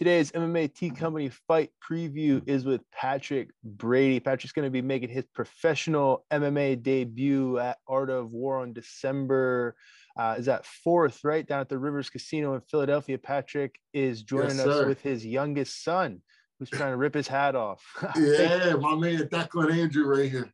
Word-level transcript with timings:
Today's 0.00 0.32
MMA 0.32 0.72
T 0.72 0.88
Company 0.88 1.28
fight 1.28 1.72
preview 1.86 2.40
is 2.48 2.64
with 2.64 2.80
Patrick 2.90 3.50
Brady. 3.62 4.18
Patrick's 4.18 4.54
going 4.54 4.64
to 4.64 4.70
be 4.70 4.80
making 4.80 5.10
his 5.10 5.26
professional 5.34 6.24
MMA 6.32 6.82
debut 6.82 7.58
at 7.58 7.76
Art 7.86 8.08
of 8.08 8.32
War 8.32 8.62
on 8.62 8.72
December. 8.72 9.76
Uh, 10.18 10.36
is 10.38 10.46
that 10.46 10.64
fourth, 10.64 11.22
right 11.22 11.46
down 11.46 11.60
at 11.60 11.68
the 11.68 11.76
Rivers 11.76 12.08
Casino 12.08 12.54
in 12.54 12.62
Philadelphia? 12.62 13.18
Patrick 13.18 13.78
is 13.92 14.22
joining 14.22 14.56
Yes, 14.56 14.68
us 14.68 14.74
sir. 14.74 14.86
with 14.86 15.02
his 15.02 15.26
youngest 15.26 15.84
son, 15.84 16.22
who's 16.58 16.70
trying 16.70 16.92
to 16.92 16.96
rip 16.96 17.12
his 17.12 17.28
hat 17.28 17.54
off. 17.54 17.84
Yeah, 18.16 18.76
my 18.80 18.94
man 18.94 19.28
Declan 19.28 19.70
Andrew 19.70 20.06
right 20.06 20.30
here. 20.30 20.50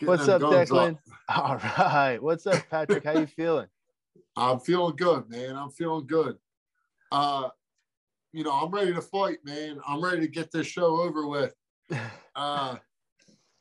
Getting 0.00 0.08
What's 0.08 0.26
up, 0.26 0.40
Declan? 0.40 0.96
All 1.28 1.56
right. 1.56 2.16
What's 2.18 2.46
up, 2.46 2.64
Patrick? 2.70 3.04
How 3.04 3.12
you 3.12 3.26
feeling? 3.36 3.66
I'm 4.34 4.58
feeling 4.58 4.96
good, 4.96 5.28
man. 5.28 5.54
I'm 5.54 5.70
feeling 5.70 6.06
good. 6.06 6.38
Uh, 7.12 7.50
you 8.32 8.44
know, 8.44 8.52
I'm 8.52 8.70
ready 8.70 8.94
to 8.94 9.02
fight, 9.02 9.38
man. 9.44 9.80
I'm 9.86 10.02
ready 10.02 10.20
to 10.20 10.28
get 10.28 10.50
this 10.50 10.66
show 10.66 11.00
over 11.00 11.26
with. 11.26 11.54
Uh, 12.36 12.76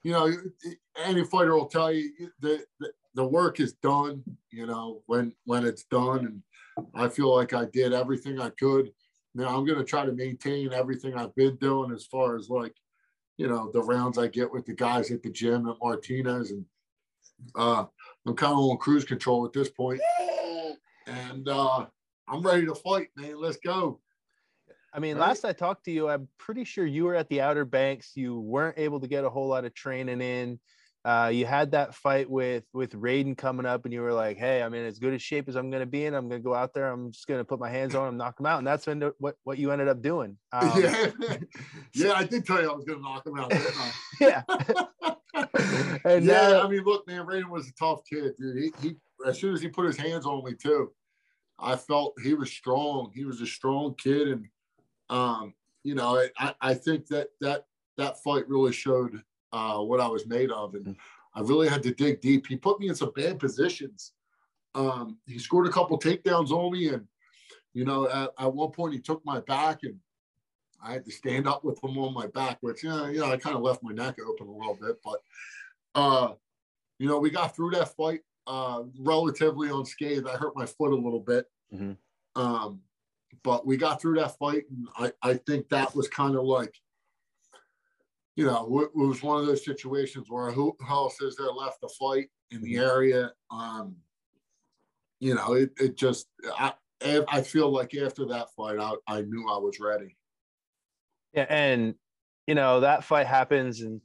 you 0.04 0.12
know, 0.12 0.32
any 1.04 1.26
fighter 1.26 1.56
will 1.56 1.66
tell 1.66 1.92
you 1.92 2.12
the, 2.40 2.64
the 2.80 2.92
the 3.16 3.26
work 3.26 3.60
is 3.60 3.74
done. 3.74 4.24
You 4.52 4.68
know, 4.68 5.02
when 5.08 5.34
when 5.46 5.66
it's 5.66 5.84
done, 5.86 6.20
and 6.78 6.88
I 6.94 7.10
feel 7.10 7.36
like 7.36 7.54
I 7.54 7.66
did 7.66 7.92
everything 7.92 8.40
I 8.40 8.52
could. 8.52 8.92
Now 9.36 9.58
I'm 9.58 9.66
gonna 9.66 9.84
try 9.84 10.06
to 10.06 10.12
maintain 10.12 10.72
everything 10.72 11.16
I've 11.16 11.36
been 11.36 11.56
doing 11.58 11.92
as 11.92 12.06
far 12.06 12.38
as 12.38 12.50
like, 12.50 12.76
you 13.38 13.48
know, 13.48 13.72
the 13.74 13.82
rounds 13.82 14.18
I 14.18 14.28
get 14.28 14.52
with 14.52 14.66
the 14.66 14.76
guys 14.76 15.12
at 15.12 15.24
the 15.24 15.32
gym 15.32 15.68
at 15.68 15.76
Martinez, 15.82 16.52
and 16.52 16.64
uh, 17.56 17.86
I'm 18.26 18.36
kind 18.36 18.54
of 18.54 18.60
on 18.60 18.78
cruise 18.78 19.04
control 19.04 19.46
at 19.46 19.54
this 19.54 19.70
point. 19.70 20.00
And 21.08 21.50
uh, 21.50 21.88
I'm 22.28 22.44
ready 22.44 22.66
to 22.68 22.76
fight, 22.76 23.08
man. 23.18 23.42
Let's 23.42 23.58
go. 23.58 24.00
I 24.94 25.00
mean, 25.00 25.18
Right. 25.18 25.28
last 25.28 25.46
I 25.46 25.54
talked 25.54 25.86
to 25.86 25.92
you, 25.92 26.10
I'm 26.10 26.28
pretty 26.38 26.64
sure 26.64 26.86
you 26.86 27.06
were 27.06 27.16
at 27.16 27.30
the 27.30 27.42
Outer 27.42 27.66
Banks. 27.66 28.14
You 28.16 28.40
weren't 28.40 28.78
able 28.78 29.00
to 29.00 29.08
get 29.08 29.24
a 29.24 29.30
whole 29.30 29.48
lot 29.48 29.66
of 29.66 29.74
training 29.74 30.22
in. 30.22 30.60
Uh, 31.06 31.30
you 31.34 31.46
had 31.46 31.72
that 31.72 31.96
fight 31.96 32.30
with 32.30 32.66
with 32.74 32.92
Raiden 32.92 33.38
coming 33.38 33.66
up, 33.66 33.86
and 33.86 33.94
you 33.94 34.02
were 34.02 34.12
like, 34.12 34.38
"Hey, 34.38 34.62
I'm 34.62 34.74
in 34.74 34.86
as 34.86 35.00
good 35.00 35.14
a 35.14 35.20
shape 35.20 35.48
as 35.48 35.56
I'm 35.56 35.70
going 35.70 35.80
to 35.80 35.86
be 35.86 36.04
in. 36.06 36.14
I'm 36.14 36.28
going 36.28 36.42
to 36.42 36.44
go 36.44 36.54
out 36.54 36.74
there. 36.74 36.92
I'm 36.92 37.14
just 37.14 37.26
going 37.26 37.40
to 37.40 37.46
put 37.46 37.58
my 37.58 37.70
hands 37.70 37.96
on 37.96 38.10
him, 38.10 38.18
knock 38.18 38.38
him 38.38 38.46
out." 38.46 38.58
And 38.58 38.68
that's 38.68 38.86
when 38.86 39.02
what 39.18 39.36
what 39.44 39.58
you 39.58 39.72
ended 39.72 39.88
up 39.88 40.02
doing. 40.02 40.38
Um, 40.52 40.82
yeah, 40.82 41.08
yeah. 41.94 42.14
I 42.14 42.26
did 42.26 42.46
tell 42.46 42.62
you 42.62 42.70
I 42.70 42.74
was 42.76 42.84
gonna 42.84 43.00
knock 43.00 43.26
him 43.26 43.40
out. 43.40 43.54
Yeah. 44.20 44.44
and 46.04 46.26
yeah, 46.26 46.50
now, 46.50 46.62
I 46.64 46.68
mean, 46.68 46.84
look, 46.84 47.08
man, 47.08 47.26
Raiden 47.26 47.50
was 47.50 47.70
a 47.70 47.74
tough 47.74 48.02
kid, 48.10 48.34
dude. 48.38 48.58
He, 48.58 48.72
he 48.82 48.96
as 49.26 49.40
soon 49.40 49.54
as 49.54 49.62
he 49.62 49.70
put 49.70 49.86
his 49.86 49.96
hands 49.98 50.26
on 50.26 50.44
me 50.44 50.54
too, 50.54 50.92
I 51.58 51.78
felt 51.78 52.14
he 52.22 52.34
was 52.34 52.52
strong. 52.52 53.12
He 53.16 53.24
was 53.24 53.40
a 53.40 53.48
strong 53.48 53.96
kid, 53.96 54.28
and 54.28 54.46
um, 55.10 55.54
you 55.84 55.96
know, 55.96 56.26
I, 56.38 56.54
I 56.62 56.74
think 56.74 57.08
that 57.08 57.30
that 57.42 57.66
that 57.98 58.22
fight 58.24 58.48
really 58.48 58.72
showed 58.74 59.22
uh, 59.52 59.80
what 59.80 60.00
I 60.00 60.08
was 60.08 60.26
made 60.28 60.52
of, 60.52 60.76
and 60.76 60.96
I 61.36 61.42
really 61.42 61.68
had 61.68 61.84
to 61.84 61.94
dig 61.94 62.22
deep. 62.22 62.48
He 62.48 62.56
put 62.56 62.80
me 62.80 62.90
in 62.90 62.96
some 62.96 63.12
bad 63.16 63.40
positions. 63.40 64.14
Um, 64.76 65.18
he 65.26 65.40
scored 65.40 65.68
a 65.68 65.72
couple 65.72 65.98
takedowns 66.00 66.52
on 66.52 66.72
me, 66.72 66.90
and 66.90 67.08
you 67.74 67.86
know, 67.86 68.08
at, 68.10 68.32
at 68.40 68.54
one 68.54 68.72
point 68.72 68.94
he 68.94 69.00
took 69.00 69.26
my 69.26 69.40
back 69.42 69.80
and. 69.84 69.96
I 70.82 70.94
had 70.94 71.04
to 71.04 71.12
stand 71.12 71.46
up 71.46 71.66
with 71.66 71.84
him 71.84 71.98
on 71.98 72.14
my 72.14 72.28
back, 72.28 72.58
which 72.62 72.84
you 72.84 72.90
know, 72.90 73.08
you 73.08 73.20
know 73.20 73.30
I 73.30 73.36
kind 73.36 73.54
of 73.54 73.62
left 73.62 73.84
my 73.84 73.92
neck 73.92 74.16
open 74.26 74.48
a 74.48 74.52
little 74.52 74.76
bit, 74.76 74.96
but 75.04 75.20
uh, 75.94 76.36
you 77.00 77.08
know, 77.10 77.20
we 77.20 77.30
got 77.30 77.54
through 77.54 77.72
that 77.72 77.94
fight 77.98 78.22
uh, 78.48 78.84
relatively 78.98 79.68
unscathed. 79.70 80.26
I 80.26 80.38
hurt 80.38 80.56
my 80.56 80.66
foot 80.66 80.94
a 80.94 80.96
little 80.96 81.20
bit, 81.20 81.48
Mhm. 81.74 81.98
um, 82.38 82.82
but 83.44 83.66
we 83.66 83.78
got 83.78 84.02
through 84.02 84.16
that 84.20 84.38
fight, 84.38 84.64
and 84.70 84.88
I, 84.98 85.30
I 85.30 85.34
think 85.36 85.70
that 85.70 85.96
was 85.96 86.08
kind 86.08 86.36
of 86.36 86.44
like, 86.44 86.74
you 88.36 88.46
know, 88.46 88.82
it, 88.82 88.96
was 88.96 89.22
one 89.22 89.40
of 89.40 89.46
those 89.48 89.66
situations 89.66 90.28
where 90.30 90.52
who, 90.52 90.76
else 90.90 91.22
is 91.22 91.36
there 91.36 91.52
left 91.52 91.82
to 91.82 91.90
fight 92.00 92.30
in 92.52 92.62
the 92.62 92.78
area? 92.78 93.32
Um, 93.52 93.96
you 95.20 95.36
know, 95.36 95.54
it, 95.54 95.72
it 95.78 95.98
just 95.98 96.28
I 96.58 96.74
I 97.02 97.42
feel 97.42 97.70
like 97.72 97.96
after 97.96 98.26
that 98.28 98.48
fight, 98.56 98.80
I, 98.80 98.94
I 99.08 99.22
knew 99.22 99.48
I 99.50 99.58
was 99.58 99.80
ready. 99.80 100.16
Yeah, 101.34 101.46
and 101.50 101.96
you 102.48 102.56
know 102.56 102.80
that 102.80 103.04
fight 103.04 103.28
happens, 103.28 103.82
and 103.82 104.02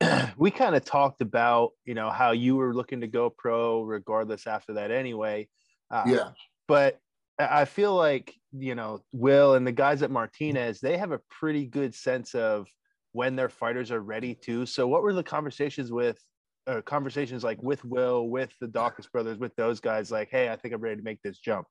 we 0.36 0.50
kind 0.50 0.76
of 0.76 0.84
talked 0.84 1.20
about 1.20 1.72
you 1.84 1.94
know 1.94 2.10
how 2.10 2.32
you 2.32 2.56
were 2.56 2.74
looking 2.74 3.00
to 3.00 3.08
go 3.08 3.30
pro 3.30 3.82
regardless 3.82 4.46
after 4.46 4.74
that 4.74 4.90
anyway. 4.90 5.48
Uh, 5.90 6.04
Yeah. 6.06 6.30
but 6.66 7.00
I 7.38 7.64
feel 7.64 7.94
like 7.94 8.34
you 8.52 8.74
know 8.74 9.00
Will 9.12 9.54
and 9.54 9.66
the 9.66 9.72
guys 9.72 10.02
at 10.02 10.10
Martinez 10.10 10.80
they 10.80 10.96
have 10.96 11.12
a 11.12 11.20
pretty 11.30 11.66
good 11.66 11.94
sense 11.94 12.34
of 12.34 12.66
when 13.12 13.36
their 13.36 13.48
fighters 13.48 13.90
are 13.90 14.00
ready 14.00 14.34
to. 14.34 14.66
So 14.66 14.86
what 14.86 15.02
were 15.02 15.12
the 15.12 15.22
conversations 15.22 15.90
with? 15.90 16.18
Uh, 16.66 16.82
conversations 16.82 17.42
like 17.42 17.62
with 17.62 17.82
Will, 17.82 18.28
with 18.28 18.52
the 18.60 18.66
Daukaus 18.66 19.10
brothers, 19.10 19.38
with 19.38 19.56
those 19.56 19.80
guys, 19.80 20.10
like, 20.10 20.28
hey, 20.30 20.50
I 20.50 20.56
think 20.56 20.74
I'm 20.74 20.82
ready 20.82 20.96
to 20.96 21.02
make 21.02 21.22
this 21.22 21.38
jump. 21.38 21.66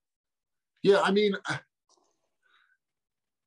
Yeah, 0.81 1.01
I 1.01 1.11
mean, 1.11 1.33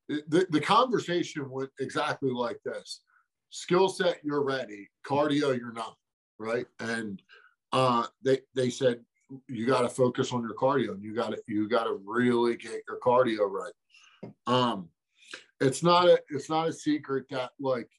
the, 0.07 0.47
the 0.49 0.61
conversation 0.61 1.49
went 1.49 1.69
exactly 1.79 2.31
like 2.31 2.57
this 2.63 3.01
skill 3.49 3.89
set, 3.89 4.19
you're 4.23 4.43
ready, 4.43 4.89
cardio, 5.05 5.57
you're 5.57 5.73
not, 5.73 5.95
right? 6.39 6.65
And 6.79 7.21
uh, 7.73 8.07
they, 8.23 8.39
they 8.55 8.69
said, 8.69 9.01
you 9.47 9.65
got 9.65 9.81
to 9.81 9.89
focus 9.89 10.31
on 10.31 10.41
your 10.41 10.55
cardio 10.55 10.91
and 10.91 11.03
you 11.03 11.13
got 11.13 11.31
to, 11.31 11.41
you 11.47 11.67
got 11.67 11.85
to 11.85 11.99
really 12.05 12.55
get 12.55 12.81
your 12.87 12.99
cardio 12.99 13.49
right. 13.49 14.31
Um, 14.47 14.89
it's 15.59 15.83
not 15.83 16.07
a, 16.07 16.19
it's 16.29 16.49
not 16.49 16.67
a 16.67 16.73
secret 16.73 17.25
that 17.29 17.51
like, 17.59 17.89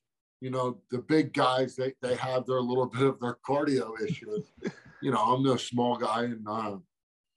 you 0.41 0.51
know, 0.51 0.79
the 0.91 0.99
big 0.99 1.33
guys, 1.33 1.77
they, 1.77 1.95
they 2.03 2.17
have 2.17 2.47
their 2.47 2.61
little 2.61 2.87
bit 2.95 3.03
of 3.03 3.21
their 3.21 3.39
cardio 3.47 4.01
issues. 4.01 4.53
you 5.01 5.11
know, 5.11 5.23
I'm 5.23 5.43
no 5.43 5.57
small 5.57 5.97
guy 5.97 6.25
and, 6.25 6.47
uh, 6.47 6.77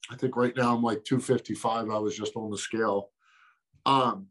I 0.10 0.16
think 0.16 0.36
right 0.36 0.56
now 0.56 0.76
I'm 0.76 0.84
like 0.84 1.04
255. 1.04 1.90
I 1.90 1.98
was 1.98 2.16
just 2.16 2.36
on 2.36 2.52
the 2.52 2.58
scale. 2.58 3.10
Um, 3.86 4.28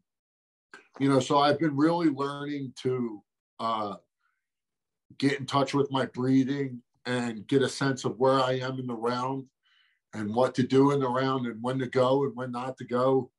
you 0.99 1.09
know, 1.09 1.19
so 1.19 1.39
I've 1.39 1.59
been 1.59 1.75
really 1.75 2.09
learning 2.09 2.73
to 2.83 3.21
uh, 3.59 3.95
get 5.17 5.39
in 5.39 5.45
touch 5.45 5.73
with 5.73 5.91
my 5.91 6.05
breathing 6.05 6.81
and 7.05 7.45
get 7.47 7.61
a 7.61 7.69
sense 7.69 8.05
of 8.05 8.17
where 8.17 8.39
I 8.39 8.53
am 8.53 8.79
in 8.79 8.87
the 8.87 8.95
round 8.95 9.45
and 10.15 10.33
what 10.33 10.55
to 10.55 10.63
do 10.63 10.91
in 10.91 10.99
the 10.99 11.07
round 11.07 11.45
and 11.45 11.61
when 11.61 11.79
to 11.79 11.87
go 11.87 12.23
and 12.23 12.35
when 12.35 12.51
not 12.51 12.77
to 12.77 12.85
go. 12.85 13.31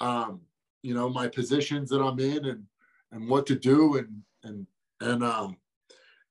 Um, 0.00 0.40
you 0.82 0.94
know, 0.94 1.08
my 1.08 1.28
positions 1.28 1.90
that 1.90 2.00
I'm 2.00 2.18
in 2.18 2.44
and 2.46 2.64
and 3.12 3.28
what 3.28 3.46
to 3.46 3.54
do 3.54 3.96
and 3.96 4.22
and 4.44 4.66
and 5.00 5.22
um 5.22 5.56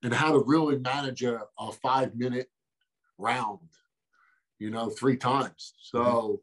and 0.03 0.13
how 0.13 0.31
to 0.31 0.44
really 0.45 0.78
manage 0.79 1.23
a, 1.23 1.41
a 1.59 1.72
five 1.72 2.16
minute 2.16 2.50
round 3.17 3.59
you 4.59 4.69
know, 4.69 4.90
three 4.90 5.17
times. 5.17 5.73
So 5.81 6.41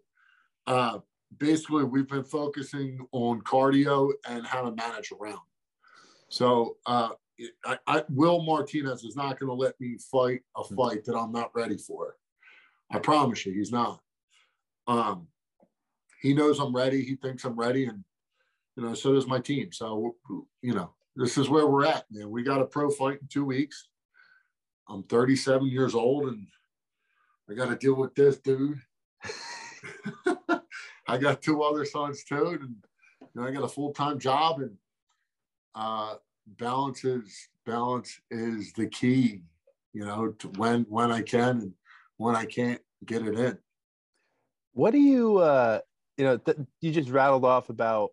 uh, 0.66 0.98
basically, 1.38 1.84
we've 1.84 2.08
been 2.08 2.24
focusing 2.24 3.06
on 3.12 3.42
cardio 3.42 4.10
and 4.28 4.44
how 4.44 4.62
to 4.62 4.74
manage 4.74 5.12
a 5.12 5.16
round. 5.16 5.38
So 6.28 6.78
uh, 6.86 7.10
I, 7.64 7.78
I, 7.86 8.02
Will 8.08 8.42
Martinez 8.42 9.04
is 9.04 9.14
not 9.14 9.38
going 9.38 9.48
to 9.48 9.54
let 9.54 9.78
me 9.80 9.98
fight 9.98 10.40
a 10.56 10.64
fight 10.64 11.04
that 11.04 11.14
I'm 11.14 11.30
not 11.30 11.54
ready 11.54 11.76
for. 11.76 12.16
I 12.90 12.98
promise 12.98 13.44
you, 13.44 13.52
he's 13.52 13.72
not. 13.72 14.00
Um, 14.86 15.28
he 16.22 16.34
knows 16.34 16.58
I'm 16.58 16.74
ready. 16.74 17.02
He 17.02 17.16
thinks 17.16 17.44
I'm 17.44 17.58
ready, 17.58 17.86
and 17.86 18.04
you 18.76 18.84
know, 18.84 18.94
so 18.94 19.12
does 19.12 19.26
my 19.26 19.40
team. 19.40 19.72
So 19.72 20.16
you 20.62 20.74
know, 20.74 20.94
this 21.16 21.38
is 21.38 21.48
where 21.48 21.66
we're 21.66 21.86
at, 21.86 22.04
man. 22.10 22.30
We 22.30 22.42
got 22.42 22.60
a 22.60 22.66
pro 22.66 22.90
fight 22.90 23.20
in 23.20 23.28
two 23.28 23.44
weeks. 23.44 23.88
I'm 24.88 25.02
37 25.04 25.66
years 25.66 25.94
old, 25.94 26.28
and 26.28 26.46
I 27.50 27.54
got 27.54 27.68
to 27.68 27.76
deal 27.76 27.94
with 27.94 28.14
this 28.14 28.38
dude. 28.38 28.80
I 31.08 31.18
got 31.18 31.42
two 31.42 31.62
other 31.62 31.84
sons 31.84 32.24
too, 32.24 32.58
and 32.60 32.76
you 33.20 33.28
know, 33.34 33.46
I 33.46 33.50
got 33.50 33.64
a 33.64 33.68
full 33.68 33.92
time 33.92 34.18
job, 34.18 34.60
and 34.60 34.76
uh, 35.74 36.14
balance 36.46 37.04
is 37.04 37.48
balance 37.64 38.20
is 38.30 38.72
the 38.72 38.86
key. 38.86 39.42
You 39.92 40.04
know, 40.04 40.34
when 40.56 40.86
when 40.88 41.10
I 41.10 41.22
can 41.22 41.60
and 41.60 41.72
when 42.16 42.36
I 42.36 42.44
can't 42.44 42.80
get 43.04 43.22
it 43.22 43.38
in. 43.38 43.58
What 44.72 44.90
do 44.92 44.98
you, 44.98 45.38
uh, 45.38 45.80
you 46.16 46.24
know, 46.24 46.36
th- 46.38 46.58
you 46.80 46.92
just 46.92 47.10
rattled 47.10 47.44
off 47.44 47.70
about 47.70 48.10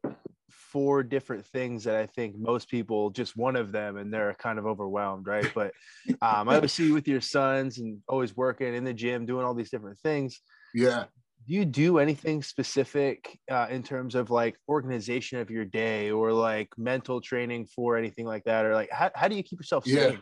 four 0.50 1.04
different 1.04 1.46
things 1.48 1.84
that 1.84 1.96
I 1.96 2.06
think 2.08 2.36
most 2.38 2.70
people 2.70 3.10
just 3.10 3.36
one 3.36 3.56
of 3.56 3.72
them 3.72 3.98
and 3.98 4.14
they're 4.14 4.34
kind 4.36 4.60
of 4.60 4.66
overwhelmed, 4.66 5.28
right? 5.28 5.50
But 5.54 5.74
um, 6.22 6.50
I 6.50 6.56
always 6.56 6.72
see 6.72 6.88
you 6.88 6.94
with 6.94 7.08
your 7.08 7.22
sons 7.22 7.80
and 7.80 8.00
always 8.08 8.36
working 8.36 8.74
in 8.74 8.84
the 8.84 8.94
gym, 8.94 9.26
doing 9.26 9.46
all 9.46 9.54
these 9.54 9.70
different 9.70 10.00
things. 10.00 10.42
Yeah, 10.74 11.06
Do 11.48 11.54
you 11.54 11.66
do 11.66 12.00
anything 12.00 12.42
specific 12.42 13.40
uh, 13.52 13.68
in 13.70 13.84
terms 13.84 14.16
of 14.16 14.32
like 14.32 14.58
organization 14.68 15.40
of 15.40 15.52
your 15.52 15.66
day 15.66 16.12
or 16.12 16.34
like 16.34 16.70
mental 16.78 17.22
training 17.22 17.68
for 17.68 17.98
anything 17.98 18.26
like 18.26 18.46
that? 18.46 18.66
Or 18.66 18.74
like, 18.74 18.90
how, 18.90 19.12
how 19.14 19.28
do 19.28 19.36
you 19.36 19.44
keep 19.44 19.60
yourself 19.60 19.86
Yeah. 19.86 20.14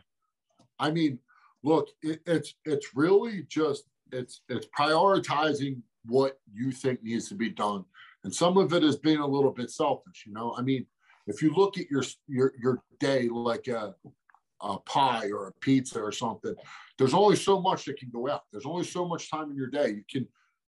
I 0.80 0.92
mean, 0.92 1.19
look, 1.63 1.90
it, 2.02 2.22
it's 2.25 2.56
it's 2.66 2.96
really 2.96 3.44
just 3.48 3.86
it's 4.12 4.42
it's 4.50 4.68
prioritizing 4.78 5.81
what 6.06 6.40
you 6.52 6.72
think 6.72 7.04
needs 7.04 7.30
to 7.30 7.36
be 7.36 7.50
done. 7.50 7.86
and 8.24 8.34
some 8.34 8.58
of 8.58 8.74
it 8.74 8.84
is 8.84 8.98
being 8.98 9.19
a 9.19 9.28
little 9.28 9.52
bit 9.52 9.69
selfish. 9.69 10.24
You 10.25 10.34
know, 10.34 10.56
I 10.58 10.62
mean, 10.62 10.86
if 11.28 11.42
you 11.42 11.54
look 11.54 11.78
at 11.78 11.90
your 11.90 12.04
your 12.28 12.54
your 12.62 12.84
day 13.00 13.30
like 13.30 13.68
a, 13.68 13.96
a 14.62 14.80
pie 14.80 15.30
or 15.31 15.48
a 15.48 15.54
pizza 15.62 16.00
or 16.00 16.12
something, 16.12 16.56
there's 16.98 17.13
only 17.13 17.36
so 17.36 17.62
much 17.62 17.86
that 17.86 17.98
can 17.98 18.10
go 18.10 18.30
out. 18.30 18.44
There's 18.52 18.66
only 18.66 18.86
so 18.86 19.07
much 19.07 19.30
time 19.30 19.52
in 19.52 19.56
your 19.56 19.69
day. 19.69 19.90
You 19.90 20.04
can 20.12 20.28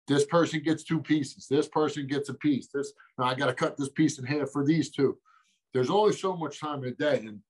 this 0.06 0.26
person 0.26 0.60
gets 0.62 0.84
two 0.84 1.00
pieces. 1.00 1.46
This 1.48 1.66
person 1.66 2.06
gets 2.06 2.28
a 2.28 2.34
piece. 2.34 2.68
This 2.72 2.92
now 3.18 3.24
I 3.24 3.34
got 3.34 3.46
to 3.46 3.54
cut 3.54 3.76
this 3.76 3.88
piece 3.88 4.18
in 4.18 4.26
half 4.26 4.50
for 4.50 4.64
these 4.64 4.90
two. 4.90 5.16
There's 5.72 5.90
only 5.90 6.12
so 6.12 6.36
much 6.36 6.60
time 6.60 6.84
in 6.84 6.90
a 6.90 6.94
day, 6.94 7.24
and 7.26 7.40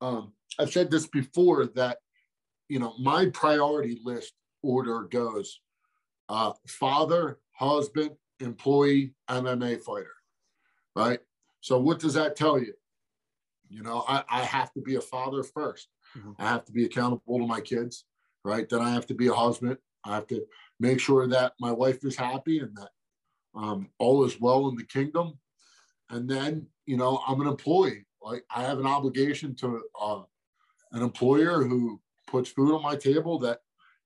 um, 0.00 0.32
I've 0.58 0.72
said 0.72 0.90
this 0.90 1.06
before 1.06 1.66
that 1.74 1.98
you 2.72 2.78
know 2.78 2.94
my 2.98 3.26
priority 3.26 4.00
list 4.02 4.32
order 4.62 5.02
goes 5.02 5.60
uh, 6.30 6.52
father, 6.66 7.38
husband, 7.52 8.12
employee, 8.40 9.14
MMA 9.28 9.82
fighter, 9.82 10.14
right? 10.96 11.20
So 11.60 11.78
what 11.78 11.98
does 11.98 12.14
that 12.14 12.34
tell 12.34 12.58
you? 12.58 12.72
You 13.68 13.82
know, 13.82 14.04
I, 14.08 14.24
I 14.30 14.40
have 14.40 14.72
to 14.72 14.80
be 14.80 14.94
a 14.94 15.00
father 15.02 15.42
1st 15.42 15.84
mm-hmm. 16.16 16.32
I 16.38 16.48
have 16.48 16.64
to 16.64 16.72
be 16.72 16.86
accountable 16.86 17.38
to 17.38 17.46
my 17.46 17.60
kids, 17.60 18.04
right? 18.42 18.66
Then 18.66 18.80
I 18.80 18.90
have 18.90 19.06
to 19.08 19.14
be 19.14 19.26
a 19.26 19.34
husband. 19.34 19.76
I 20.04 20.14
have 20.14 20.26
to 20.28 20.42
make 20.80 20.98
sure 20.98 21.26
that 21.26 21.52
my 21.60 21.72
wife 21.72 22.02
is 22.04 22.16
happy 22.16 22.60
and 22.60 22.74
that 22.76 22.90
um, 23.54 23.90
all 23.98 24.24
is 24.24 24.40
well 24.40 24.68
in 24.68 24.76
the 24.76 24.86
kingdom. 24.86 25.38
And 26.08 26.28
then, 26.28 26.66
you 26.86 26.96
know, 26.96 27.22
I'm 27.26 27.42
an 27.42 27.48
employee. 27.48 28.06
Like 28.22 28.44
I 28.54 28.62
have 28.62 28.78
an 28.78 28.86
obligation 28.86 29.54
to 29.56 29.82
uh, 30.00 30.22
an 30.92 31.02
employer 31.02 31.62
who 31.62 32.00
puts 32.32 32.50
food 32.50 32.74
on 32.74 32.82
my 32.82 32.96
table 32.96 33.38
that, 33.40 33.60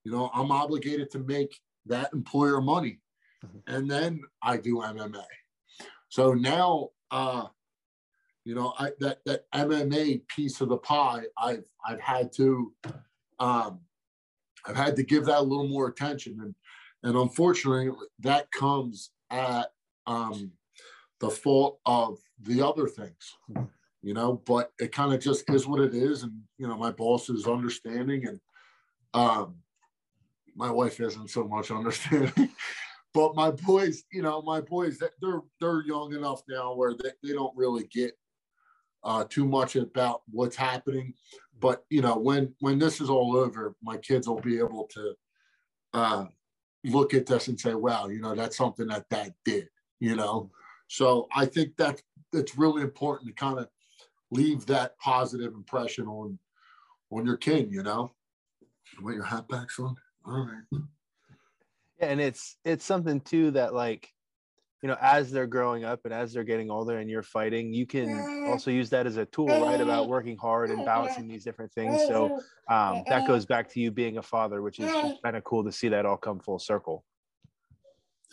you 0.05 0.13
know, 0.13 0.31
I'm 0.35 0.51
obligated 0.51 1.11
to 1.13 1.21
make 1.21 1.59
that 1.87 2.13
employer 2.13 2.61
money. 2.61 2.99
Mm-hmm. 3.45 3.75
And 3.75 3.91
then 3.91 4.21
I 4.43 4.59
do 4.59 4.79
MMA. 4.79 5.25
So 6.09 6.35
now, 6.35 6.91
uh, 7.11 7.47
you 8.45 8.55
know, 8.55 8.75
I, 8.79 8.91
that 9.01 9.19
that 9.27 9.51
MMA 9.53 10.27
piece 10.29 10.61
of 10.61 10.69
the 10.69 10.77
pie, 10.79 11.23
I've 11.37 11.65
I've 11.87 12.01
had 12.01 12.33
to, 12.35 12.73
um, 13.41 13.81
I've 14.67 14.77
had 14.77 14.97
to 14.97 15.03
give 15.03 15.25
that 15.25 15.41
a 15.41 15.43
little 15.43 15.69
more 15.69 15.89
attention, 15.89 16.39
and 16.41 16.55
and 17.03 17.17
unfortunately, 17.17 17.91
that 18.21 18.51
comes 18.53 19.11
at 19.31 19.73
um, 20.07 20.53
the 21.19 21.31
fault 21.31 21.81
of 21.87 22.19
the 22.41 22.63
other 22.63 22.87
things, 22.87 23.35
you 24.07 24.15
know. 24.15 24.41
But 24.47 24.73
it 24.79 24.93
kind 24.93 25.13
of 25.13 25.21
just 25.21 25.51
is 25.51 25.67
what 25.67 25.81
it 25.81 25.95
is, 25.95 26.23
and 26.23 26.33
you 26.59 26.69
know, 26.69 26.77
my 26.77 26.93
boss 26.93 27.29
is 27.29 27.47
understanding, 27.47 28.27
and 28.27 28.41
um, 29.13 29.57
my 30.55 30.71
wife 30.71 31.01
isn't 31.01 31.29
so 31.29 31.45
much 31.45 31.73
understanding. 31.73 32.51
but 33.15 33.35
my 33.35 33.51
boys, 33.51 34.05
you 34.13 34.23
know, 34.23 34.41
my 34.43 34.61
boys, 34.61 34.99
they're 34.99 35.41
they're 35.61 35.83
young 35.83 36.15
enough 36.15 36.43
now 36.49 36.75
where 36.75 36.95
they, 36.95 37.11
they 37.23 37.33
don't 37.33 37.57
really 37.57 37.89
get 37.93 38.17
uh, 39.03 39.25
too 39.29 39.45
much 39.45 39.75
about 39.75 40.23
what's 40.31 40.57
happening. 40.57 41.13
But 41.59 41.85
you 41.91 42.01
know, 42.01 42.17
when 42.17 42.55
when 42.61 42.79
this 42.79 43.01
is 43.01 43.11
all 43.11 43.37
over, 43.37 43.75
my 43.83 43.97
kids 43.97 44.29
will 44.29 44.41
be 44.41 44.59
able 44.59 44.89
to 44.95 45.15
uh, 45.95 46.25
look 46.85 47.13
at 47.13 47.27
this 47.27 47.49
and 47.49 47.59
say, 47.59 47.75
wow, 47.75 48.07
you 48.07 48.21
know, 48.21 48.37
that's 48.37 48.57
something 48.57 48.87
that 48.87 49.09
dad 49.09 49.35
did, 49.45 49.69
you 49.99 50.15
know? 50.15 50.51
So 50.87 51.27
I 51.35 51.47
think 51.47 51.77
that 51.79 52.01
it's 52.33 52.57
really 52.57 52.83
important 52.83 53.29
to 53.29 53.35
kind 53.35 53.59
of 53.59 53.69
leave 54.31 54.67
that 54.67 54.99
positive 54.99 55.55
impression 55.55 56.07
on, 56.07 56.39
on 57.11 57.27
your 57.27 57.37
kid, 57.37 57.73
you 57.73 57.83
know? 57.83 58.13
You 58.99 59.05
want 59.05 59.17
your 59.17 59.25
hat 59.25 59.49
back, 59.49 59.71
son? 59.71 59.95
All 60.25 60.47
right. 60.47 60.83
Yeah, 62.01 62.09
and 62.09 62.21
it's 62.21 62.57
it's 62.65 62.85
something 62.85 63.21
too 63.21 63.53
that 63.53 63.73
like 63.73 64.09
you 64.83 64.89
know 64.89 64.97
as 65.01 65.31
they're 65.31 65.47
growing 65.47 65.85
up 65.85 66.01
and 66.05 66.13
as 66.13 66.33
they're 66.33 66.45
getting 66.45 66.71
older 66.71 66.99
and 66.99 67.09
you're 67.09 67.23
fighting 67.23 67.73
you 67.73 67.87
can 67.87 68.27
also 68.47 68.71
use 68.71 68.91
that 68.91 69.07
as 69.07 69.17
a 69.17 69.25
tool 69.27 69.49
right 69.49 69.81
about 69.81 70.07
working 70.07 70.37
hard 70.37 70.71
and 70.71 70.85
balancing 70.85 71.27
these 71.27 71.43
different 71.43 71.73
things 71.73 72.05
so 72.07 72.31
um, 72.71 73.03
that 73.09 73.27
goes 73.27 73.47
back 73.47 73.69
to 73.69 73.81
you 73.81 73.91
being 73.91 74.19
a 74.19 74.23
father 74.23 74.61
which 74.61 74.79
is 74.79 74.91
kind 75.25 75.37
of 75.37 75.45
cool 75.45 75.65
to 75.65 75.73
see 75.73 75.89
that 75.89 76.05
all 76.05 76.19
come 76.19 76.39
full 76.39 76.59
circle 76.59 77.05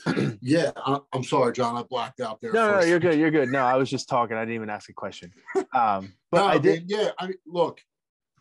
yeah 0.41 0.71
i'm 1.13 1.23
sorry 1.23 1.53
john 1.53 1.75
i 1.75 1.83
blacked 1.83 2.19
out 2.19 2.41
there 2.41 2.51
no, 2.51 2.71
no, 2.71 2.79
no 2.79 2.85
you're 2.85 2.99
good 2.99 3.17
you're 3.17 3.31
good 3.31 3.49
no 3.49 3.59
i 3.59 3.75
was 3.75 3.89
just 3.89 4.09
talking 4.09 4.35
i 4.35 4.41
didn't 4.41 4.55
even 4.55 4.69
ask 4.69 4.89
a 4.89 4.93
question 4.93 5.31
um, 5.73 6.11
but 6.31 6.39
no, 6.39 6.45
i 6.45 6.57
did 6.57 6.83
yeah 6.87 7.09
i 7.19 7.27
mean 7.27 7.37
look 7.45 7.79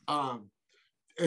um, 0.09 0.51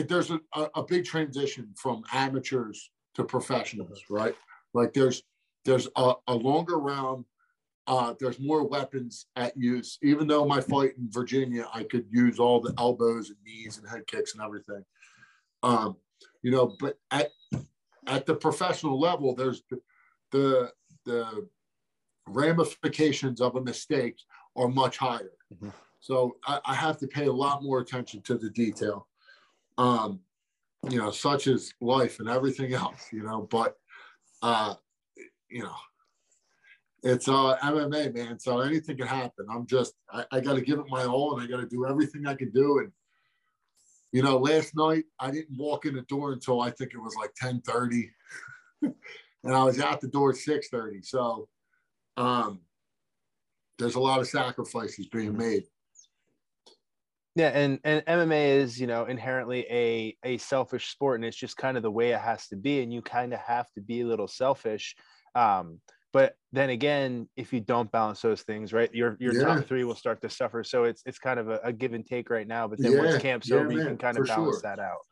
there's 0.08 0.30
a, 0.30 0.40
a 0.74 0.82
big 0.82 1.04
transition 1.04 1.72
from 1.76 2.02
amateurs 2.12 2.90
to 3.14 3.22
professionals 3.24 4.02
right 4.10 4.34
like 4.74 4.92
there's 4.92 5.22
there's 5.66 5.88
a, 5.96 6.14
a 6.28 6.34
longer 6.34 6.78
round. 6.78 7.24
Uh, 7.88 8.14
there's 8.18 8.40
more 8.40 8.66
weapons 8.66 9.26
at 9.36 9.56
use. 9.56 9.98
Even 10.02 10.26
though 10.26 10.44
my 10.44 10.60
fight 10.60 10.92
in 10.96 11.10
Virginia, 11.10 11.68
I 11.74 11.82
could 11.82 12.06
use 12.10 12.38
all 12.38 12.60
the 12.60 12.74
elbows 12.78 13.28
and 13.28 13.38
knees 13.44 13.78
and 13.78 13.88
head 13.88 14.06
kicks 14.06 14.34
and 14.34 14.42
everything. 14.42 14.84
Um, 15.62 15.96
you 16.42 16.50
know, 16.50 16.74
but 16.80 16.98
at 17.10 17.30
at 18.06 18.26
the 18.26 18.34
professional 18.34 18.98
level, 18.98 19.34
there's 19.34 19.62
the 20.36 20.72
the, 21.04 21.48
ramifications 22.28 23.40
of 23.40 23.54
a 23.54 23.60
mistake 23.60 24.18
are 24.56 24.66
much 24.66 24.96
higher. 24.96 25.30
Mm-hmm. 25.54 25.68
So 26.00 26.36
I, 26.44 26.58
I, 26.64 26.74
have 26.74 26.98
to 26.98 27.06
pay 27.06 27.26
a 27.26 27.32
lot 27.32 27.62
more 27.62 27.78
attention 27.78 28.20
to 28.22 28.36
the 28.36 28.50
detail. 28.50 29.06
Um, 29.78 30.18
you 30.90 30.98
know, 30.98 31.12
such 31.12 31.46
as 31.46 31.72
life 31.80 32.18
and 32.18 32.28
everything 32.28 32.74
else, 32.74 33.06
you 33.12 33.22
know, 33.22 33.46
but 33.48 33.76
uh, 34.42 34.74
you 35.48 35.62
know, 35.62 35.76
it's 37.02 37.28
uh 37.28 37.56
MMA, 37.62 38.14
man. 38.14 38.38
So 38.40 38.60
anything 38.60 38.96
can 38.96 39.06
happen. 39.06 39.46
I'm 39.48 39.66
just 39.66 39.94
I, 40.10 40.24
I 40.32 40.40
got 40.40 40.54
to 40.54 40.62
give 40.62 40.78
it 40.80 40.86
my 40.88 41.04
all, 41.04 41.34
and 41.34 41.42
I 41.42 41.46
got 41.46 41.60
to 41.60 41.68
do 41.68 41.86
everything 41.86 42.26
I 42.26 42.34
can 42.34 42.50
do. 42.50 42.80
And 42.80 42.90
you 44.12 44.22
know, 44.22 44.38
last 44.38 44.74
night 44.76 45.04
I 45.20 45.30
didn't 45.30 45.58
walk 45.58 45.86
in 45.86 45.94
the 45.94 46.02
door 46.02 46.32
until 46.32 46.60
I 46.60 46.70
think 46.70 46.92
it 46.94 46.98
was 46.98 47.14
like 47.16 47.32
10:30, 47.40 48.10
and 49.46 49.54
I 49.54 49.64
was 49.64 49.80
out 49.80 50.00
the 50.00 50.08
door 50.08 50.30
at 50.30 50.36
6:30. 50.36 51.04
So, 51.04 51.48
um, 52.16 52.60
there's 53.78 53.94
a 53.94 54.00
lot 54.00 54.20
of 54.20 54.28
sacrifices 54.28 55.06
being 55.08 55.36
made. 55.36 55.64
Yeah, 57.34 57.48
and 57.48 57.78
and 57.84 58.04
MMA 58.06 58.56
is 58.56 58.80
you 58.80 58.86
know 58.86 59.04
inherently 59.04 59.66
a 59.70 60.16
a 60.24 60.38
selfish 60.38 60.88
sport, 60.90 61.20
and 61.20 61.24
it's 61.24 61.36
just 61.36 61.56
kind 61.56 61.76
of 61.76 61.82
the 61.82 61.90
way 61.90 62.12
it 62.12 62.20
has 62.20 62.48
to 62.48 62.56
be, 62.56 62.82
and 62.82 62.92
you 62.92 63.02
kind 63.02 63.34
of 63.34 63.40
have 63.40 63.70
to 63.74 63.80
be 63.80 64.00
a 64.00 64.06
little 64.06 64.28
selfish 64.28 64.94
um, 65.36 65.80
but 66.12 66.34
then 66.52 66.70
again, 66.70 67.28
if 67.36 67.52
you 67.52 67.60
don't 67.60 67.92
balance 67.92 68.22
those 68.22 68.40
things, 68.40 68.72
right, 68.72 68.92
your 68.94 69.18
your 69.20 69.34
yeah. 69.34 69.54
top 69.54 69.66
three 69.66 69.84
will 69.84 69.94
start 69.94 70.22
to 70.22 70.30
suffer. 70.30 70.64
So 70.64 70.84
it's 70.84 71.02
it's 71.04 71.18
kind 71.18 71.38
of 71.38 71.50
a, 71.50 71.60
a 71.62 71.72
give 71.74 71.92
and 71.92 72.06
take 72.06 72.30
right 72.30 72.48
now. 72.48 72.66
But 72.66 72.78
then 72.78 72.92
yeah. 72.92 73.00
once 73.00 73.18
camp's 73.18 73.50
yeah, 73.50 73.56
over, 73.56 73.68
man, 73.68 73.78
you 73.78 73.84
can 73.84 73.98
kind 73.98 74.16
of 74.16 74.26
balance 74.26 74.60
sure. 74.60 74.62
that 74.62 74.78
out. 74.78 75.02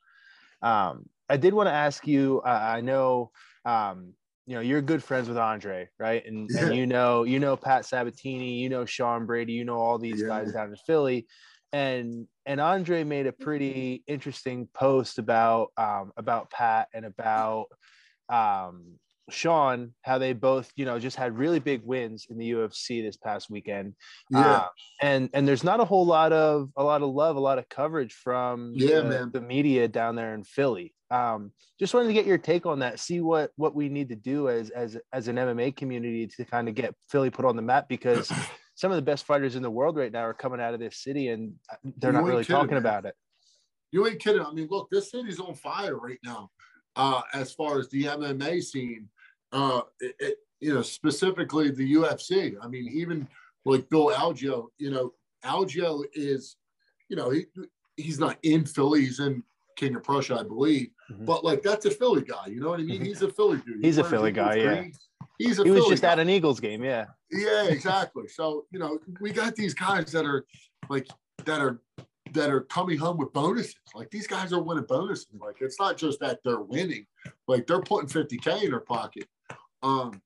Um, 0.62 1.04
I 1.28 1.36
did 1.36 1.52
want 1.52 1.66
to 1.66 1.74
ask 1.74 2.06
you. 2.06 2.40
Uh, 2.44 2.48
I 2.48 2.80
know 2.80 3.32
um, 3.66 4.14
you 4.46 4.54
know 4.54 4.60
you're 4.60 4.82
good 4.82 5.02
friends 5.02 5.28
with 5.28 5.38
Andre, 5.38 5.88
right? 5.98 6.24
And, 6.26 6.48
yeah. 6.52 6.66
and 6.66 6.76
you 6.76 6.86
know 6.86 7.24
you 7.24 7.38
know 7.38 7.56
Pat 7.56 7.86
Sabatini, 7.86 8.54
you 8.54 8.68
know 8.68 8.84
Sean 8.84 9.26
Brady, 9.26 9.52
you 9.52 9.64
know 9.64 9.78
all 9.78 9.98
these 9.98 10.20
yeah. 10.20 10.28
guys 10.28 10.52
down 10.52 10.70
in 10.70 10.76
Philly, 10.86 11.26
and 11.72 12.26
and 12.46 12.60
Andre 12.60 13.04
made 13.04 13.26
a 13.26 13.32
pretty 13.32 14.02
interesting 14.06 14.68
post 14.74 15.18
about 15.18 15.68
um, 15.76 16.12
about 16.16 16.50
Pat 16.50 16.88
and 16.92 17.04
about 17.04 17.66
um, 18.28 18.98
Sean, 19.30 19.94
how 20.02 20.18
they 20.18 20.32
both, 20.32 20.70
you 20.76 20.84
know, 20.84 20.98
just 20.98 21.16
had 21.16 21.36
really 21.36 21.58
big 21.58 21.82
wins 21.82 22.26
in 22.28 22.36
the 22.36 22.52
UFC 22.52 23.02
this 23.02 23.16
past 23.16 23.50
weekend. 23.50 23.94
Yeah. 24.30 24.40
Uh, 24.40 24.68
and 25.00 25.30
and 25.32 25.48
there's 25.48 25.64
not 25.64 25.80
a 25.80 25.84
whole 25.84 26.04
lot 26.04 26.32
of 26.32 26.70
a 26.76 26.84
lot 26.84 27.02
of 27.02 27.08
love, 27.08 27.36
a 27.36 27.40
lot 27.40 27.58
of 27.58 27.68
coverage 27.68 28.12
from 28.12 28.72
yeah, 28.74 29.00
the, 29.00 29.04
man. 29.04 29.30
the 29.32 29.40
media 29.40 29.88
down 29.88 30.16
there 30.16 30.34
in 30.34 30.44
Philly. 30.44 30.94
Um, 31.10 31.52
just 31.78 31.94
wanted 31.94 32.08
to 32.08 32.12
get 32.14 32.26
your 32.26 32.38
take 32.38 32.66
on 32.66 32.80
that. 32.80 33.00
See 33.00 33.20
what 33.20 33.50
what 33.56 33.74
we 33.74 33.88
need 33.88 34.10
to 34.10 34.16
do 34.16 34.48
as 34.48 34.70
as 34.70 34.98
as 35.12 35.28
an 35.28 35.36
MMA 35.36 35.76
community 35.76 36.26
to 36.26 36.44
kind 36.44 36.68
of 36.68 36.74
get 36.74 36.94
Philly 37.08 37.30
put 37.30 37.44
on 37.44 37.56
the 37.56 37.62
map 37.62 37.88
because 37.88 38.30
some 38.74 38.90
of 38.90 38.96
the 38.96 39.02
best 39.02 39.24
fighters 39.24 39.56
in 39.56 39.62
the 39.62 39.70
world 39.70 39.96
right 39.96 40.12
now 40.12 40.26
are 40.26 40.34
coming 40.34 40.60
out 40.60 40.74
of 40.74 40.80
this 40.80 41.02
city 41.02 41.28
and 41.28 41.54
uh, 41.72 41.76
they're 41.98 42.10
you 42.10 42.18
not 42.18 42.24
really 42.24 42.42
kidding, 42.42 42.56
talking 42.56 42.70
man. 42.74 42.78
about 42.78 43.06
it. 43.06 43.14
You 43.90 44.06
ain't 44.06 44.20
kidding. 44.20 44.42
I 44.42 44.52
mean, 44.52 44.68
look, 44.70 44.88
this 44.90 45.12
city's 45.12 45.38
on 45.38 45.54
fire 45.54 45.96
right 45.96 46.18
now. 46.24 46.50
Uh, 46.96 47.22
as 47.32 47.52
far 47.52 47.78
as 47.78 47.88
the 47.88 48.04
MMA 48.04 48.62
scene, 48.62 49.08
uh, 49.52 49.82
it, 50.00 50.14
it, 50.20 50.36
you 50.60 50.72
know, 50.72 50.82
specifically 50.82 51.70
the 51.70 51.94
UFC. 51.94 52.54
I 52.62 52.68
mean, 52.68 52.88
even 52.92 53.28
like 53.64 53.88
Bill 53.90 54.10
Algeo, 54.10 54.68
you 54.78 54.90
know, 54.90 55.12
Algeo 55.44 56.04
is, 56.14 56.56
you 57.08 57.16
know, 57.16 57.30
he 57.30 57.46
he's 57.96 58.18
not 58.18 58.38
in 58.42 58.64
Philly, 58.64 59.02
he's 59.02 59.20
in 59.20 59.42
King 59.76 59.96
of 59.96 60.02
Prussia, 60.02 60.38
I 60.38 60.42
believe. 60.42 60.88
Mm-hmm. 61.10 61.24
But 61.24 61.44
like 61.44 61.62
that's 61.62 61.86
a 61.86 61.90
Philly 61.90 62.22
guy, 62.22 62.46
you 62.46 62.60
know 62.60 62.70
what 62.70 62.80
I 62.80 62.84
mean? 62.84 62.96
Mm-hmm. 62.96 63.04
He's 63.04 63.22
a 63.22 63.30
Philly 63.30 63.58
dude. 63.58 63.80
He 63.80 63.86
he's 63.88 63.98
a 63.98 64.04
Philly 64.04 64.32
guy, 64.32 64.54
yeah. 64.56 64.84
He's 65.38 65.58
a 65.58 65.64
he 65.64 65.70
was 65.70 65.80
Philly 65.80 65.90
just 65.90 66.02
guy. 66.02 66.12
at 66.12 66.18
an 66.18 66.30
Eagles 66.30 66.60
game, 66.60 66.84
yeah. 66.84 67.06
Yeah, 67.30 67.64
exactly. 67.64 68.28
so, 68.28 68.66
you 68.70 68.78
know, 68.78 68.98
we 69.20 69.32
got 69.32 69.56
these 69.56 69.74
guys 69.74 70.12
that 70.12 70.24
are 70.24 70.44
like 70.88 71.08
that 71.44 71.60
are 71.60 71.80
that 72.34 72.50
are 72.50 72.60
coming 72.62 72.98
home 72.98 73.16
with 73.16 73.32
bonuses. 73.32 73.76
Like 73.94 74.10
these 74.10 74.26
guys 74.26 74.52
are 74.52 74.62
winning 74.62 74.84
bonuses. 74.84 75.28
Like 75.40 75.56
it's 75.60 75.80
not 75.80 75.96
just 75.96 76.20
that 76.20 76.40
they're 76.44 76.60
winning, 76.60 77.06
like 77.48 77.66
they're 77.66 77.80
putting 77.80 78.08
50K 78.08 78.64
in 78.64 78.70
their 78.70 78.80
pocket. 78.80 79.26
Um, 79.82 80.20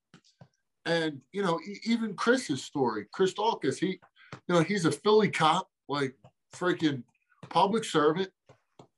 And 0.87 1.21
you 1.33 1.43
know, 1.43 1.61
even 1.85 2.15
Chris's 2.15 2.63
story, 2.65 3.07
Chris 3.13 3.35
Daukaus, 3.35 3.79
he, 3.79 4.01
you 4.47 4.55
know, 4.55 4.63
he's 4.63 4.87
a 4.87 4.93
Philly 4.93 5.31
cop, 5.31 5.69
like 5.89 6.15
freaking 6.55 7.03
public 7.51 7.85
servant, 7.85 8.31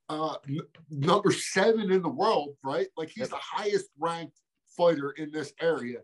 uh, 0.09 0.37
n- 0.49 0.61
number 0.91 1.33
seven 1.33 1.91
in 1.91 2.03
the 2.03 2.09
world, 2.09 2.57
right? 2.63 2.87
Like 2.97 3.11
he's 3.11 3.31
the 3.31 3.37
highest 3.41 3.87
ranked 3.99 4.39
fighter 4.69 5.11
in 5.13 5.33
this 5.33 5.53
area. 5.61 5.99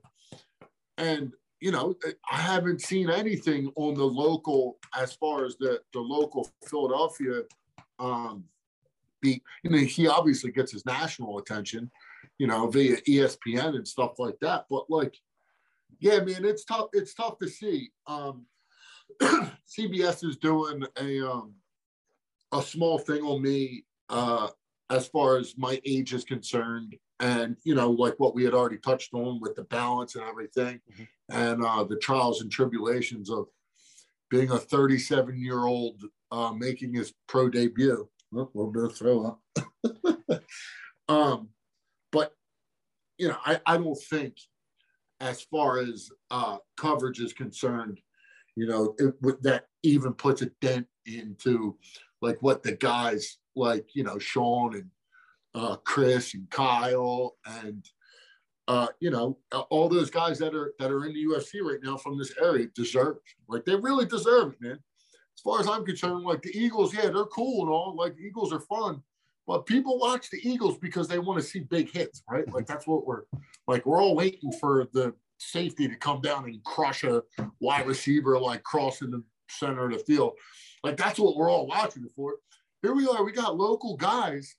And 0.99 1.33
you 1.61 1.71
know, 1.71 1.95
I 2.31 2.37
haven't 2.37 2.83
seen 2.83 3.11
anything 3.11 3.73
on 3.77 3.95
the 3.95 4.05
local 4.05 4.79
as 4.95 5.15
far 5.15 5.45
as 5.45 5.57
the 5.57 5.81
the 5.93 6.01
local 6.01 6.49
Philadelphia 6.67 7.43
um 7.99 8.45
beat. 9.23 9.43
You 9.63 9.71
know, 9.71 9.79
he 9.79 10.07
obviously 10.07 10.53
gets 10.53 10.73
his 10.73 10.85
national 10.85 11.39
attention, 11.39 11.91
you 12.39 12.47
know, 12.47 12.69
via 12.69 12.97
ESPN 13.09 13.77
and 13.77 13.89
stuff 13.89 14.19
like 14.19 14.39
that. 14.41 14.67
But 14.69 14.91
like, 14.91 15.17
yeah, 15.99 16.21
man, 16.21 16.45
it's 16.45 16.65
tough. 16.65 16.89
It's 16.93 17.15
tough 17.15 17.39
to 17.39 17.49
see. 17.49 17.91
Um, 18.07 18.47
CBS 19.23 20.25
is 20.25 20.37
doing 20.37 20.85
a 21.01 21.31
um, 21.31 21.55
a 22.53 22.63
small 22.63 22.99
thing 22.99 23.23
on 23.23 23.43
me 23.43 23.85
uh, 24.09 24.49
as 24.91 25.09
far 25.09 25.39
as 25.39 25.55
my 25.57 25.81
age 25.85 26.13
is 26.13 26.25
concerned, 26.25 26.97
and 27.21 27.57
you 27.65 27.75
know, 27.75 27.91
like 27.91 28.15
what 28.19 28.35
we 28.35 28.45
had 28.45 28.55
already 28.55 28.79
touched 28.79 29.15
on 29.15 29.41
with 29.41 29.55
the 29.55 29.65
balance 29.65 30.15
and 30.15 30.25
everything, 30.25 30.81
mm-hmm. 30.93 31.05
and 31.31 31.65
uh, 31.65 31.85
the 31.85 31.97
trials 31.97 32.41
and 32.43 32.51
tribulations 32.51 33.31
of 33.31 33.47
being 34.31 34.51
a 34.51 34.59
37 34.59 35.39
year 35.39 35.65
old 35.65 36.03
uh, 36.31 36.53
making 36.53 36.95
his 36.95 37.15
pro 37.29 37.49
debut. 37.49 38.09
A 38.33 38.37
little 38.37 38.71
bit 38.71 38.85
of 38.85 38.97
throw 38.97 39.39
up. 39.55 40.43
um, 41.09 41.49
but 42.11 42.33
you 43.19 43.29
know, 43.29 43.37
I, 43.45 43.61
I 43.65 43.77
don't 43.77 43.99
think 44.11 44.37
as 45.21 45.43
far 45.43 45.79
as 45.79 46.11
uh, 46.31 46.59
coverage 46.77 47.21
is 47.21 47.33
concerned, 47.33 48.01
you 48.57 48.67
know, 48.67 48.95
it, 48.99 49.43
that 49.43 49.67
even 49.83 50.13
puts 50.13 50.43
a 50.43 50.47
dent 50.61 50.87
into 51.07 51.77
like 52.21 52.43
what 52.43 52.63
the 52.63 52.73
guys 52.73 53.39
like, 53.55 53.89
you 53.95 54.05
know, 54.05 54.19
Sean 54.19 54.75
and 54.75 54.91
uh, 55.57 55.77
Chris 55.77 56.35
and 56.35 56.49
Kyle 56.51 57.37
and 57.47 57.89
uh, 58.69 58.89
you 59.01 59.11
know 59.11 59.39
all 59.71 59.89
those 59.89 60.11
guys 60.11 60.39
that 60.39 60.55
are 60.55 60.75
that 60.79 60.91
are 60.91 61.07
in 61.07 61.15
the 61.15 61.25
UFC 61.25 61.63
right 61.63 61.81
now 61.83 61.97
from 61.97 62.19
this 62.19 62.33
area 62.41 62.67
deserve 62.75 63.17
like 63.49 63.65
they 63.65 63.75
really 63.75 64.05
deserve 64.05 64.53
it, 64.53 64.61
man. 64.61 64.73
As 64.73 65.41
far 65.43 65.61
as 65.61 65.69
I'm 65.69 65.85
concerned, 65.85 66.25
like 66.25 66.43
the 66.43 66.57
Eagles, 66.57 66.95
yeah, 66.95 67.09
they're 67.09 67.25
cool 67.27 67.63
and 67.63 67.71
all. 67.71 67.95
Like 67.97 68.17
Eagles 68.19 68.53
are 68.53 68.61
fun, 68.61 69.03
but 69.47 69.67
people 69.67 69.99
watch 69.99 70.31
the 70.31 70.41
Eagles 70.43 70.79
because 70.79 71.09
they 71.09 71.19
want 71.19 71.41
to 71.41 71.47
see 71.47 71.61
big 71.61 71.91
hits, 71.91 72.23
right? 72.31 72.51
Like 72.53 72.67
that's 72.67 72.87
what 72.87 73.07
we're 73.07 73.23
like. 73.67 73.87
We're 73.87 74.03
all 74.03 74.17
waiting 74.17 74.53
for 74.53 74.89
the 74.93 75.15
safety 75.39 75.89
to 75.89 75.95
come 75.97 76.21
down 76.21 76.45
and 76.45 76.63
crush 76.65 77.05
a 77.05 77.23
wide 77.61 77.87
receiver 77.87 78.39
like 78.39 78.63
crossing 78.63 79.11
the 79.11 79.23
center 79.49 79.87
of 79.87 79.93
the 79.93 79.99
field. 80.01 80.33
Like 80.83 80.97
that's 80.97 81.19
what 81.19 81.37
we're 81.37 81.51
all 81.51 81.67
watching 81.67 82.09
for. 82.17 82.37
Here 82.83 82.95
we 82.95 83.07
are. 83.07 83.25
We 83.25 83.33
got 83.33 83.57
local 83.57 83.97
guys 83.97 84.57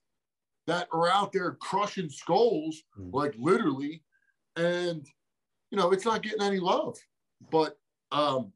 that 0.68 0.86
are 0.92 1.08
out 1.08 1.32
there 1.32 1.52
crushing 1.52 2.10
skulls, 2.10 2.82
mm. 3.00 3.12
like 3.12 3.34
literally, 3.38 4.02
and 4.56 5.04
you 5.70 5.78
know 5.78 5.90
it's 5.90 6.04
not 6.04 6.22
getting 6.22 6.42
any 6.42 6.60
love. 6.60 6.96
But 7.50 7.78
um, 8.12 8.52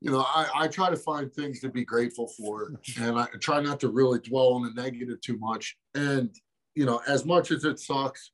you 0.00 0.10
know, 0.10 0.20
I, 0.20 0.48
I 0.54 0.68
try 0.68 0.90
to 0.90 0.96
find 0.96 1.32
things 1.32 1.60
to 1.60 1.68
be 1.68 1.84
grateful 1.84 2.28
for, 2.36 2.72
and 3.00 3.18
I 3.18 3.26
try 3.40 3.60
not 3.60 3.78
to 3.80 3.88
really 3.88 4.18
dwell 4.18 4.54
on 4.54 4.62
the 4.62 4.82
negative 4.82 5.20
too 5.20 5.38
much. 5.38 5.78
And 5.94 6.34
you 6.74 6.84
know, 6.84 7.00
as 7.06 7.24
much 7.24 7.52
as 7.52 7.64
it 7.64 7.78
sucks, 7.78 8.32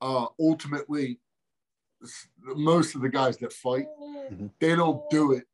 uh, 0.00 0.26
ultimately, 0.40 1.20
most 2.40 2.94
of 2.94 3.02
the 3.02 3.10
guys 3.10 3.36
that 3.38 3.52
fight, 3.52 3.86
mm-hmm. 4.00 4.46
they 4.58 4.74
don't 4.74 5.08
do 5.10 5.32
it, 5.32 5.44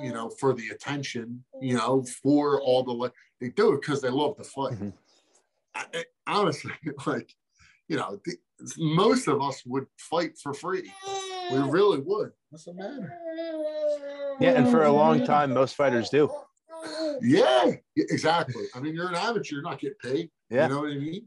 you 0.00 0.14
know, 0.14 0.30
for 0.30 0.54
the 0.54 0.68
attention, 0.68 1.44
you 1.60 1.76
know, 1.76 2.02
for 2.22 2.62
all 2.62 2.82
the 2.82 2.92
like 2.92 3.12
they 3.38 3.50
do 3.50 3.74
it 3.74 3.82
because 3.82 4.00
they 4.00 4.08
love 4.08 4.36
the 4.38 4.44
fight. 4.44 4.74
Mm-hmm. 4.74 4.90
I, 5.74 6.04
honestly, 6.26 6.72
like, 7.06 7.32
you 7.88 7.96
know, 7.96 8.18
the, 8.24 8.36
most 8.78 9.28
of 9.28 9.42
us 9.42 9.62
would 9.66 9.86
fight 9.98 10.38
for 10.38 10.54
free. 10.54 10.92
We 11.50 11.58
really 11.58 11.98
would. 11.98 12.30
What's 12.50 12.64
the 12.64 12.74
matter? 12.74 13.12
Yeah, 14.40 14.52
and 14.52 14.70
for 14.70 14.84
a 14.84 14.92
long 14.92 15.24
time, 15.24 15.52
most 15.52 15.74
fighters 15.74 16.08
do. 16.08 16.30
Yeah, 17.20 17.72
exactly. 17.96 18.64
I 18.74 18.80
mean, 18.80 18.94
you're 18.94 19.08
an 19.08 19.14
amateur, 19.14 19.56
you're 19.56 19.62
not 19.62 19.80
getting 19.80 19.96
paid. 20.02 20.30
Yeah. 20.50 20.68
You 20.68 20.74
know 20.74 20.80
what 20.80 20.90
I 20.90 20.96
mean? 20.96 21.26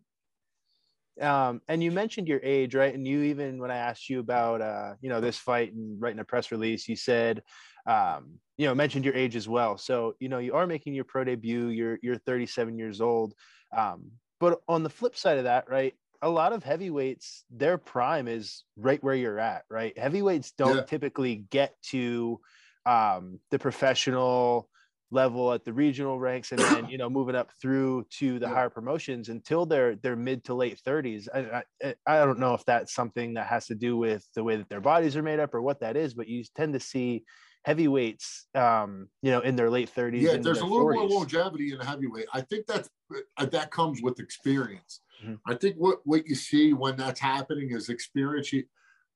Um, 1.21 1.61
and 1.69 1.81
you 1.81 1.91
mentioned 1.91 2.27
your 2.27 2.41
age, 2.43 2.75
right? 2.75 2.93
And 2.93 3.07
you 3.07 3.21
even 3.23 3.59
when 3.59 3.71
I 3.71 3.77
asked 3.77 4.09
you 4.09 4.19
about 4.19 4.61
uh, 4.61 4.95
you 5.01 5.09
know, 5.09 5.21
this 5.21 5.37
fight 5.37 5.73
and 5.73 6.01
writing 6.01 6.19
a 6.19 6.25
press 6.25 6.51
release, 6.51 6.89
you 6.89 6.95
said 6.97 7.41
um, 7.85 8.39
you 8.57 8.67
know, 8.67 8.75
mentioned 8.75 9.05
your 9.05 9.13
age 9.13 9.35
as 9.35 9.47
well. 9.47 9.77
So, 9.77 10.15
you 10.19 10.29
know, 10.29 10.39
you 10.39 10.53
are 10.55 10.65
making 10.65 10.93
your 10.93 11.03
pro 11.03 11.23
debut, 11.23 11.67
you're 11.67 11.99
you're 12.01 12.17
37 12.17 12.77
years 12.77 13.01
old. 13.01 13.33
Um, 13.75 14.11
but 14.39 14.61
on 14.67 14.83
the 14.83 14.89
flip 14.89 15.15
side 15.15 15.37
of 15.37 15.45
that, 15.45 15.69
right? 15.69 15.93
A 16.21 16.29
lot 16.29 16.53
of 16.53 16.63
heavyweights, 16.63 17.43
their 17.49 17.77
prime 17.77 18.27
is 18.27 18.63
right 18.77 19.03
where 19.03 19.15
you're 19.15 19.39
at, 19.39 19.63
right? 19.69 19.97
Heavyweights 19.97 20.51
don't 20.57 20.77
yeah. 20.77 20.83
typically 20.83 21.45
get 21.49 21.75
to 21.89 22.39
um, 22.85 23.39
the 23.51 23.59
professional 23.59 24.69
level 25.11 25.53
at 25.53 25.63
the 25.63 25.73
regional 25.73 26.19
ranks 26.19 26.51
and 26.51 26.59
then 26.59 26.87
you 26.89 26.97
know 26.97 27.09
moving 27.09 27.35
up 27.35 27.51
through 27.61 28.05
to 28.09 28.39
the 28.39 28.49
higher 28.49 28.69
promotions 28.69 29.29
until 29.29 29.65
they're 29.65 29.95
they're 29.97 30.15
mid 30.15 30.43
to 30.43 30.53
late 30.53 30.79
30s 30.85 31.27
I, 31.33 31.63
I, 31.83 31.95
I 32.05 32.25
don't 32.25 32.39
know 32.39 32.55
if 32.55 32.65
that's 32.65 32.93
something 32.93 33.35
that 33.35 33.47
has 33.47 33.67
to 33.67 33.75
do 33.75 33.97
with 33.97 34.27
the 34.35 34.43
way 34.43 34.55
that 34.57 34.67
their 34.67 34.81
bodies 34.81 35.15
are 35.15 35.23
made 35.23 35.39
up 35.39 35.53
or 35.53 35.61
what 35.61 35.79
that 35.81 35.95
is 35.95 36.13
but 36.13 36.27
you 36.27 36.43
tend 36.55 36.73
to 36.73 36.79
see 36.79 37.23
heavyweights 37.65 38.45
um 38.55 39.09
you 39.23 39.31
know 39.31 39.39
in 39.41 39.55
their 39.55 39.69
late 39.69 39.89
30s 39.93 40.21
yeah 40.21 40.37
there's 40.37 40.59
a 40.59 40.65
little 40.65 40.85
40s. 40.85 40.95
more 40.95 41.09
longevity 41.09 41.73
in 41.73 41.79
a 41.81 41.85
heavyweight 41.85 42.27
i 42.33 42.39
think 42.39 42.65
that's 42.67 42.89
uh, 43.37 43.45
that 43.45 43.71
comes 43.71 44.01
with 44.03 44.19
experience 44.19 45.01
mm-hmm. 45.23 45.35
i 45.47 45.55
think 45.55 45.75
what 45.77 45.99
what 46.05 46.27
you 46.27 46.35
see 46.35 46.73
when 46.73 46.95
that's 46.95 47.19
happening 47.19 47.71
is 47.71 47.89
experience 47.89 48.53
you 48.53 48.63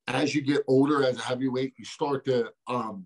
as 0.08 0.34
you 0.34 0.42
get 0.42 0.64
older 0.68 1.04
as 1.04 1.18
a 1.18 1.22
heavyweight 1.22 1.74
you 1.78 1.86
start 1.86 2.26
to 2.26 2.50
um 2.68 3.06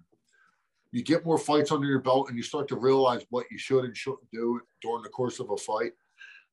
you 0.93 1.03
get 1.03 1.25
more 1.25 1.39
fights 1.39 1.71
under 1.71 1.87
your 1.87 1.99
belt 1.99 2.29
and 2.29 2.37
you 2.37 2.43
start 2.43 2.67
to 2.67 2.75
realize 2.75 3.25
what 3.31 3.47
you 3.49 3.57
should 3.57 3.83
and 3.83 3.97
shouldn't 3.97 4.29
do 4.31 4.61
during 4.79 5.01
the 5.01 5.09
course 5.09 5.39
of 5.39 5.49
a 5.49 5.57
fight, 5.57 5.93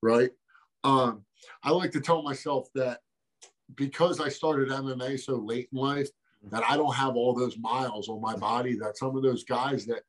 right? 0.03 0.31
Um, 0.83 1.27
I 1.63 1.71
like 1.73 1.91
to 1.93 2.01
tell 2.01 2.23
myself 2.23 2.69
that 2.75 3.01
because 3.75 4.19
I 4.19 4.31
started 4.31 4.71
MMA 4.71 5.21
so 5.21 5.37
late 5.37 5.69
in 5.73 5.79
life, 5.79 6.09
that 6.51 6.63
I 6.69 6.77
don't 6.77 6.95
have 6.95 7.17
all 7.17 7.35
those 7.35 7.59
miles 7.59 8.09
on 8.09 8.21
my 8.21 8.37
body 8.37 8.77
that 8.79 8.97
some 8.97 9.17
of 9.17 9.23
those 9.23 9.45
guys 9.45 9.85
that, 9.87 10.03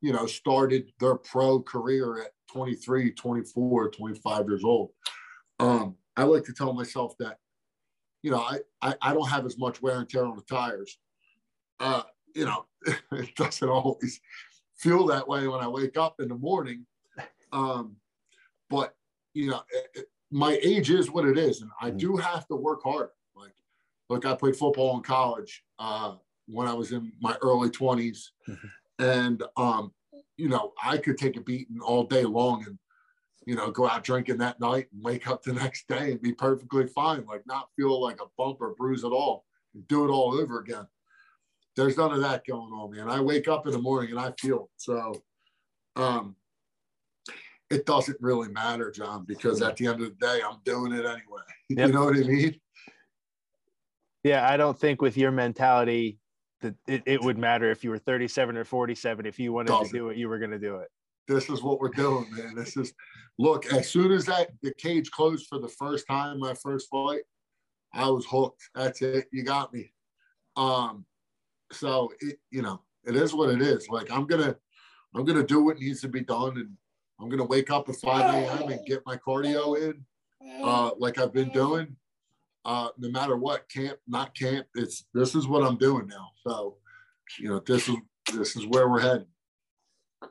you 0.00 0.12
know, 0.12 0.26
started 0.26 0.92
their 0.98 1.16
pro 1.16 1.60
career 1.60 2.22
at 2.22 2.30
23, 2.52 3.12
24, 3.12 3.90
25 3.90 4.48
years 4.48 4.64
old. 4.64 4.90
Um, 5.60 5.96
I 6.16 6.24
like 6.24 6.44
to 6.44 6.52
tell 6.52 6.72
myself 6.72 7.14
that, 7.18 7.38
you 8.22 8.30
know, 8.30 8.40
I, 8.40 8.58
I, 8.80 8.94
I 9.02 9.14
don't 9.14 9.28
have 9.28 9.44
as 9.44 9.58
much 9.58 9.82
wear 9.82 9.98
and 9.98 10.08
tear 10.08 10.24
on 10.24 10.36
the 10.36 10.42
tires. 10.42 10.98
Uh, 11.80 12.02
you 12.34 12.44
know, 12.44 12.66
it 13.12 13.34
doesn't 13.36 13.68
always 13.68 14.20
feel 14.76 15.06
that 15.06 15.28
way 15.28 15.46
when 15.46 15.60
I 15.60 15.68
wake 15.68 15.96
up 15.96 16.20
in 16.20 16.28
the 16.28 16.34
morning. 16.34 16.86
Um, 17.52 17.96
but 18.70 18.94
you 19.34 19.50
know, 19.50 19.62
it, 19.70 19.86
it, 19.94 20.06
my 20.30 20.58
age 20.62 20.90
is 20.90 21.10
what 21.10 21.26
it 21.26 21.38
is, 21.38 21.60
and 21.60 21.70
I 21.80 21.88
mm-hmm. 21.88 21.98
do 21.98 22.16
have 22.16 22.46
to 22.48 22.56
work 22.56 22.82
hard. 22.82 23.10
Like, 24.08 24.24
look, 24.24 24.32
I 24.32 24.36
played 24.36 24.56
football 24.56 24.96
in 24.96 25.02
college 25.02 25.62
uh, 25.78 26.14
when 26.46 26.68
I 26.68 26.74
was 26.74 26.92
in 26.92 27.12
my 27.20 27.36
early 27.42 27.70
20s, 27.70 28.28
mm-hmm. 28.48 28.66
and 28.98 29.42
um, 29.56 29.92
you 30.36 30.48
know, 30.48 30.72
I 30.82 30.98
could 30.98 31.18
take 31.18 31.36
a 31.36 31.40
beating 31.40 31.80
all 31.80 32.04
day 32.04 32.24
long 32.24 32.64
and 32.66 32.78
you 33.46 33.54
know, 33.54 33.70
go 33.70 33.88
out 33.88 34.04
drinking 34.04 34.38
that 34.38 34.60
night 34.60 34.86
and 34.92 35.02
wake 35.02 35.28
up 35.28 35.42
the 35.42 35.52
next 35.64 35.88
day 35.88 36.12
and 36.12 36.22
be 36.22 36.32
perfectly 36.32 36.86
fine, 36.86 37.24
like 37.26 37.46
not 37.46 37.68
feel 37.76 38.00
like 38.00 38.20
a 38.20 38.26
bump 38.38 38.58
or 38.60 38.74
bruise 38.74 39.04
at 39.04 39.12
all, 39.12 39.44
and 39.74 39.86
do 39.88 40.04
it 40.04 40.10
all 40.10 40.34
over 40.34 40.60
again. 40.60 40.86
There's 41.76 41.96
none 41.96 42.12
of 42.12 42.20
that 42.20 42.46
going 42.46 42.72
on, 42.72 42.92
man. 42.92 43.10
I 43.10 43.20
wake 43.20 43.48
up 43.48 43.66
in 43.66 43.72
the 43.72 43.80
morning 43.80 44.10
and 44.10 44.20
I 44.20 44.32
feel 44.38 44.64
it. 44.64 44.70
So 44.76 45.22
um, 45.96 46.36
it 47.68 47.84
doesn't 47.84 48.18
really 48.20 48.48
matter, 48.48 48.92
John, 48.92 49.24
because 49.24 49.60
at 49.60 49.76
the 49.76 49.88
end 49.88 50.00
of 50.00 50.16
the 50.16 50.26
day, 50.26 50.40
I'm 50.48 50.58
doing 50.64 50.92
it 50.92 51.04
anyway. 51.04 51.20
Yep. 51.70 51.86
You 51.86 51.94
know 51.94 52.04
what 52.04 52.16
I 52.16 52.20
mean? 52.20 52.60
Yeah, 54.24 54.50
I 54.50 54.56
don't 54.56 54.78
think 54.78 55.02
with 55.02 55.16
your 55.18 55.30
mentality 55.30 56.18
that 56.62 56.74
it, 56.88 57.02
it 57.04 57.22
would 57.22 57.38
matter 57.38 57.70
if 57.70 57.84
you 57.84 57.90
were 57.90 57.98
37 57.98 58.56
or 58.56 58.64
47. 58.64 59.26
If 59.26 59.38
you 59.38 59.52
wanted 59.52 59.68
doesn't. 59.68 59.88
to 59.88 59.92
do 59.92 60.08
it, 60.08 60.16
you 60.16 60.28
were 60.28 60.38
going 60.38 60.50
to 60.50 60.58
do 60.58 60.76
it. 60.76 60.88
This 61.28 61.48
is 61.50 61.62
what 61.62 61.78
we're 61.78 61.88
doing, 61.90 62.26
man. 62.34 62.54
This 62.54 62.76
is 62.76 62.92
look. 63.38 63.72
As 63.72 63.88
soon 63.88 64.12
as 64.12 64.24
that 64.26 64.48
the 64.62 64.72
cage 64.74 65.10
closed 65.10 65.46
for 65.46 65.58
the 65.58 65.68
first 65.68 66.06
time, 66.08 66.40
my 66.40 66.54
first 66.54 66.88
fight, 66.90 67.20
I 67.92 68.08
was 68.10 68.26
hooked. 68.26 68.62
That's 68.74 69.00
it. 69.02 69.26
You 69.30 69.42
got 69.42 69.72
me. 69.72 69.92
Um, 70.56 71.04
so 71.72 72.12
it, 72.20 72.38
you 72.50 72.62
know, 72.62 72.82
it 73.04 73.16
is 73.16 73.34
what 73.34 73.50
it 73.50 73.62
is. 73.62 73.88
Like 73.88 74.10
I'm 74.10 74.26
gonna, 74.26 74.56
I'm 75.14 75.24
gonna 75.24 75.46
do 75.46 75.62
what 75.62 75.78
needs 75.78 76.00
to 76.02 76.08
be 76.08 76.20
done, 76.20 76.58
and 76.58 76.70
I'm 77.20 77.28
gonna 77.28 77.44
wake 77.44 77.70
up 77.70 77.88
at 77.88 77.96
5 77.96 78.34
a.m. 78.34 78.68
and 78.70 78.86
get 78.86 79.02
my 79.06 79.16
cardio 79.16 79.78
in, 79.80 80.04
uh, 80.62 80.90
like 80.98 81.18
I've 81.18 81.32
been 81.32 81.50
doing, 81.50 81.96
uh, 82.64 82.88
no 82.98 83.10
matter 83.10 83.36
what 83.36 83.68
camp, 83.68 83.98
not 84.06 84.34
camp, 84.34 84.66
it's 84.74 85.04
this 85.12 85.34
is 85.34 85.46
what 85.46 85.62
I'm 85.62 85.76
doing 85.76 86.06
now. 86.06 86.30
So, 86.46 86.76
you 87.38 87.48
know, 87.48 87.60
this 87.60 87.88
is 87.88 87.96
this 88.32 88.56
is 88.56 88.66
where 88.66 88.88
we're 88.88 89.00
heading. 89.00 89.26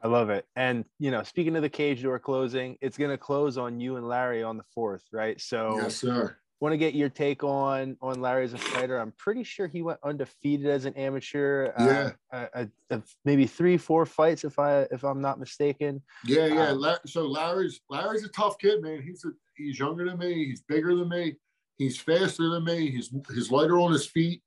I 0.01 0.07
love 0.07 0.29
it. 0.29 0.45
And 0.55 0.85
you 0.99 1.11
know, 1.11 1.23
speaking 1.23 1.55
of 1.55 1.61
the 1.61 1.69
cage 1.69 2.01
door 2.01 2.17
closing, 2.19 2.77
it's 2.81 2.97
going 2.97 3.11
to 3.11 3.17
close 3.17 3.57
on 3.57 3.79
you 3.79 3.97
and 3.97 4.07
Larry 4.07 4.43
on 4.43 4.57
the 4.57 4.63
fourth, 4.73 5.03
right? 5.11 5.39
So, 5.39 5.77
yes, 5.81 5.95
sir. 5.95 6.35
Want 6.59 6.71
to 6.71 6.77
get 6.77 6.95
your 6.95 7.09
take 7.09 7.43
on 7.43 7.97
on 8.01 8.21
Larry 8.21 8.45
as 8.45 8.53
a 8.53 8.57
fighter? 8.57 8.97
I'm 8.97 9.11
pretty 9.17 9.43
sure 9.43 9.67
he 9.67 9.81
went 9.81 9.99
undefeated 10.01 10.67
as 10.67 10.85
an 10.85 10.93
amateur. 10.93 11.73
Yeah, 11.77 12.11
uh, 12.31 12.65
uh, 12.89 12.99
maybe 13.25 13.45
three, 13.45 13.75
four 13.75 14.05
fights, 14.05 14.45
if 14.45 14.57
I 14.57 14.83
if 14.83 15.03
I'm 15.03 15.21
not 15.21 15.39
mistaken. 15.39 16.01
Yeah, 16.25 16.45
yeah. 16.45 16.69
Um, 16.69 16.95
so 17.05 17.27
Larry's 17.27 17.81
Larry's 17.89 18.23
a 18.23 18.29
tough 18.29 18.57
kid, 18.59 18.81
man. 18.81 19.01
He's 19.01 19.25
a, 19.25 19.31
he's 19.57 19.77
younger 19.77 20.05
than 20.05 20.17
me. 20.17 20.45
He's 20.45 20.61
bigger 20.61 20.95
than 20.95 21.09
me. 21.09 21.35
He's 21.77 21.99
faster 21.99 22.49
than 22.49 22.65
me. 22.65 22.89
He's 22.91 23.13
he's 23.33 23.51
lighter 23.51 23.79
on 23.79 23.91
his 23.91 24.05
feet. 24.05 24.41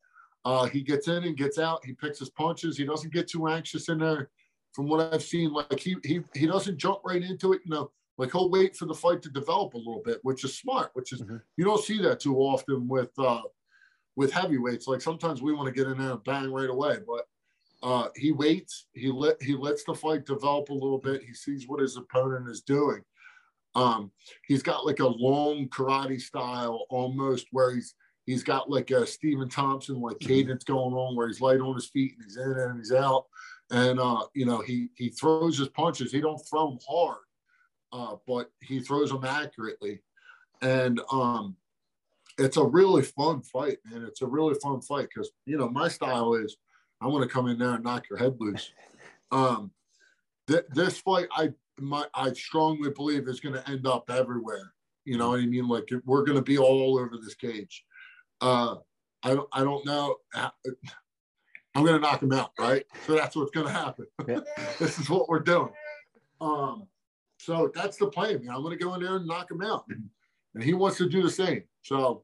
Uh, 0.45 0.64
he 0.66 0.80
gets 0.80 1.09
in 1.09 1.25
and 1.25 1.37
gets 1.37 1.59
out. 1.59 1.85
He 1.85 1.92
picks 1.92 2.21
his 2.21 2.30
punches. 2.30 2.76
He 2.76 2.85
doesn't 2.85 3.12
get 3.12 3.28
too 3.28 3.49
anxious 3.49 3.88
in 3.88 3.99
there. 3.99 4.30
From 4.73 4.88
what 4.88 5.12
I've 5.12 5.23
seen, 5.23 5.52
like 5.52 5.80
he 5.80 5.97
he 6.04 6.21
he 6.35 6.47
doesn't 6.47 6.76
jump 6.76 7.00
right 7.04 7.23
into 7.23 7.52
it. 7.52 7.62
You 7.64 7.71
know, 7.71 7.90
like 8.18 8.33
he'll 8.33 8.50
wait 8.50 8.76
for 8.76 8.87
the 8.87 8.95
fight 8.95 9.23
to 9.23 9.30
develop 9.30 9.75
a 9.75 9.78
little 9.78 10.02
bit, 10.04 10.21
which 10.23 10.45
is 10.45 10.56
smart. 10.56 10.90
Which 10.95 11.12
is 11.12 11.23
mm-hmm. 11.23 11.37
you 11.56 11.64
don't 11.64 11.83
see 11.83 12.00
that 12.02 12.21
too 12.21 12.37
often 12.37 12.87
with 12.87 13.11
uh, 13.18 13.42
with 14.16 14.33
heavyweights. 14.33 14.87
Like 14.87 15.00
sometimes 15.00 15.42
we 15.42 15.52
want 15.52 15.66
to 15.66 15.73
get 15.73 15.90
in 15.90 15.99
there 15.99 16.12
and 16.12 16.25
bang 16.25 16.52
right 16.52 16.71
away, 16.71 16.99
but 17.06 17.26
uh, 17.83 18.09
he 18.16 18.33
waits. 18.33 18.87
He 18.95 19.11
let 19.11 19.40
he 19.42 19.54
lets 19.54 19.85
the 19.85 19.95
fight 19.95 20.26
develop 20.26 20.68
a 20.71 20.75
little 20.75 20.99
bit. 20.99 21.23
He 21.23 21.35
sees 21.35 21.68
what 21.68 21.80
his 21.80 21.97
opponent 21.97 22.49
is 22.49 22.61
doing. 22.62 23.02
Um, 23.76 24.11
he's 24.47 24.62
got 24.62 24.87
like 24.87 25.00
a 25.00 25.06
long 25.06 25.68
karate 25.68 26.21
style 26.21 26.87
almost 26.90 27.47
where 27.52 27.75
he's 27.75 27.95
he's 28.25 28.42
got 28.42 28.68
like 28.68 28.90
a 28.90 29.06
Stephen 29.06 29.49
Thompson 29.49 30.00
like 30.00 30.16
mm-hmm. 30.16 30.28
cadence 30.28 30.64
going 30.64 30.95
on 30.95 31.14
where 31.14 31.28
he's 31.28 31.40
light 31.40 31.61
on 31.61 31.75
his 31.75 31.88
feet 31.90 32.14
and 32.14 32.25
he's 32.25 32.37
in 32.37 32.50
and 32.50 32.78
he's 32.78 32.92
out. 32.92 33.26
And 33.71 34.00
uh, 34.00 34.25
you 34.35 34.47
know, 34.47 34.61
he 34.61 34.88
he 34.97 35.11
throws 35.11 35.59
his 35.59 35.68
punches. 35.68 36.11
He 36.11 36.21
don't 36.21 36.40
throw 36.50 36.71
them 36.71 36.78
hard 36.88 37.18
uh, 37.92 38.16
but 38.26 38.50
he 38.61 38.80
throws 38.80 39.11
them 39.11 39.25
accurately. 39.25 40.00
And 40.62 41.00
um, 41.11 41.56
it's 42.38 42.56
a 42.56 42.64
really 42.64 43.02
fun 43.02 43.42
fight, 43.42 43.78
man. 43.85 44.04
It's 44.04 44.23
a 44.23 44.26
really 44.26 44.54
fun 44.62 44.80
fight 44.80 45.09
because, 45.12 45.30
you 45.45 45.56
know, 45.56 45.68
my 45.68 45.88
style 45.88 46.35
is 46.35 46.56
I 47.00 47.06
want 47.06 47.23
to 47.23 47.28
come 47.28 47.49
in 47.49 47.59
there 47.59 47.75
and 47.75 47.85
knock 47.85 48.09
your 48.11 48.18
head 48.18 48.37
loose. 48.38 48.73
Um, 49.33 49.73
th- 50.47 50.66
this 50.71 50.99
fight, 50.99 51.26
I 51.33 51.52
my 51.78 52.06
I 52.14 52.33
strongly 52.33 52.90
believe 52.90 53.28
is 53.28 53.40
going 53.40 53.54
to 53.54 53.68
end 53.68 53.87
up 53.87 54.11
everywhere. 54.11 54.73
You 55.04 55.18
know 55.18 55.30
what 55.30 55.40
I 55.40 55.47
mean? 55.47 55.68
Like 55.68 55.90
we're 56.04 56.25
going 56.25 56.37
to 56.37 56.42
be 56.42 56.59
all 56.59 56.99
over 56.99 57.16
this 57.23 57.35
cage. 57.35 57.85
Uh, 58.40 58.76
I 59.23 59.35
don't 59.35 59.49
I 59.52 59.64
don't 59.64 59.85
know. 59.85 60.16
I'm 60.35 61.85
going 61.85 61.95
to 61.95 62.00
knock 62.00 62.23
him 62.23 62.33
out, 62.33 62.52
right? 62.59 62.85
So 63.06 63.14
that's 63.14 63.37
what's 63.37 63.50
going 63.50 63.66
to 63.66 63.73
happen. 63.73 64.06
Yeah. 64.26 64.40
this 64.78 64.99
is 64.99 65.11
what 65.11 65.28
we're 65.28 65.40
doing. 65.40 65.71
Um, 66.40 66.87
so 67.38 67.71
that's 67.75 67.99
the 67.99 68.06
plan. 68.06 68.45
Man. 68.45 68.54
I'm 68.54 68.62
going 68.62 68.76
to 68.76 68.83
go 68.83 68.95
in 68.95 69.02
there 69.02 69.16
and 69.16 69.26
knock 69.26 69.50
him 69.50 69.62
out. 69.62 69.85
And 70.54 70.64
he 70.64 70.73
wants 70.73 70.97
to 70.99 71.09
do 71.09 71.23
the 71.23 71.30
same. 71.30 71.64
So 71.83 72.23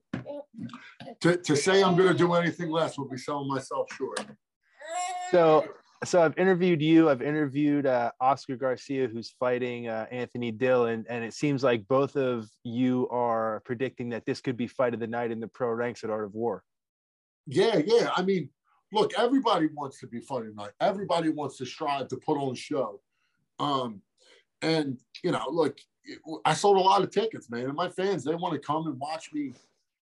to, 1.20 1.36
to 1.36 1.56
say 1.56 1.82
I'm 1.82 1.96
going 1.96 2.08
to 2.08 2.16
do 2.16 2.32
anything 2.34 2.70
less 2.70 2.98
would 2.98 3.10
be 3.10 3.18
selling 3.18 3.48
myself 3.48 3.92
short. 3.92 4.24
So, 5.30 5.66
so 6.04 6.22
I've 6.22 6.36
interviewed 6.36 6.82
you. 6.82 7.08
I've 7.08 7.22
interviewed 7.22 7.86
uh, 7.86 8.10
Oscar 8.20 8.56
Garcia, 8.56 9.08
who's 9.08 9.34
fighting 9.38 9.88
uh, 9.88 10.06
Anthony 10.10 10.50
Dillon, 10.50 11.04
and 11.08 11.24
it 11.24 11.34
seems 11.34 11.62
like 11.62 11.86
both 11.86 12.16
of 12.16 12.48
you 12.64 13.08
are 13.10 13.62
predicting 13.64 14.08
that 14.10 14.26
this 14.26 14.40
could 14.40 14.56
be 14.56 14.66
fight 14.66 14.94
of 14.94 15.00
the 15.00 15.06
night 15.06 15.30
in 15.30 15.40
the 15.40 15.48
pro 15.48 15.70
ranks 15.70 16.02
at 16.02 16.10
Art 16.10 16.24
of 16.24 16.34
War. 16.34 16.64
Yeah, 17.46 17.80
yeah. 17.84 18.10
I 18.16 18.22
mean, 18.22 18.50
look, 18.92 19.12
everybody 19.16 19.68
wants 19.74 20.00
to 20.00 20.06
be 20.06 20.20
fighting 20.20 20.54
night. 20.54 20.72
Everybody 20.80 21.28
wants 21.28 21.56
to 21.58 21.66
strive 21.66 22.08
to 22.08 22.16
put 22.16 22.36
on 22.36 22.52
a 22.52 22.56
show. 22.56 23.00
Um, 23.58 24.02
and 24.60 24.98
you 25.22 25.30
know, 25.30 25.46
look, 25.50 25.78
I 26.44 26.54
sold 26.54 26.78
a 26.78 26.80
lot 26.80 27.02
of 27.02 27.10
tickets, 27.10 27.48
man. 27.50 27.64
And 27.64 27.74
my 27.74 27.88
fans, 27.88 28.24
they 28.24 28.34
want 28.34 28.54
to 28.54 28.60
come 28.60 28.86
and 28.86 28.98
watch 28.98 29.32
me 29.32 29.54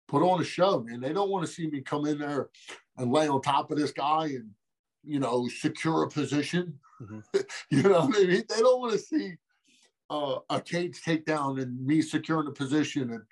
put 0.08 0.22
on 0.22 0.40
a 0.40 0.44
show, 0.44 0.80
man. 0.80 1.00
They 1.00 1.12
don't 1.12 1.30
want 1.30 1.46
to 1.46 1.52
see 1.52 1.66
me 1.66 1.80
come 1.80 2.06
in 2.06 2.18
there 2.18 2.48
and 2.96 3.12
lay 3.12 3.28
on 3.28 3.42
top 3.42 3.70
of 3.70 3.78
this 3.78 3.92
guy 3.92 4.26
and 4.26 4.50
you 5.04 5.20
know 5.20 5.48
secure 5.48 6.04
a 6.04 6.08
position. 6.08 6.78
Mm-hmm. 7.00 7.40
you 7.70 7.82
know 7.82 8.06
what 8.06 8.16
I 8.16 8.26
mean? 8.26 8.44
They 8.48 8.60
don't 8.60 8.80
want 8.80 8.92
to 8.92 8.98
see 8.98 9.34
uh, 10.10 10.38
a 10.50 10.60
cage 10.60 11.00
takedown 11.06 11.60
and 11.60 11.84
me 11.84 12.02
securing 12.02 12.48
a 12.48 12.52
position 12.52 13.10
and 13.12 13.22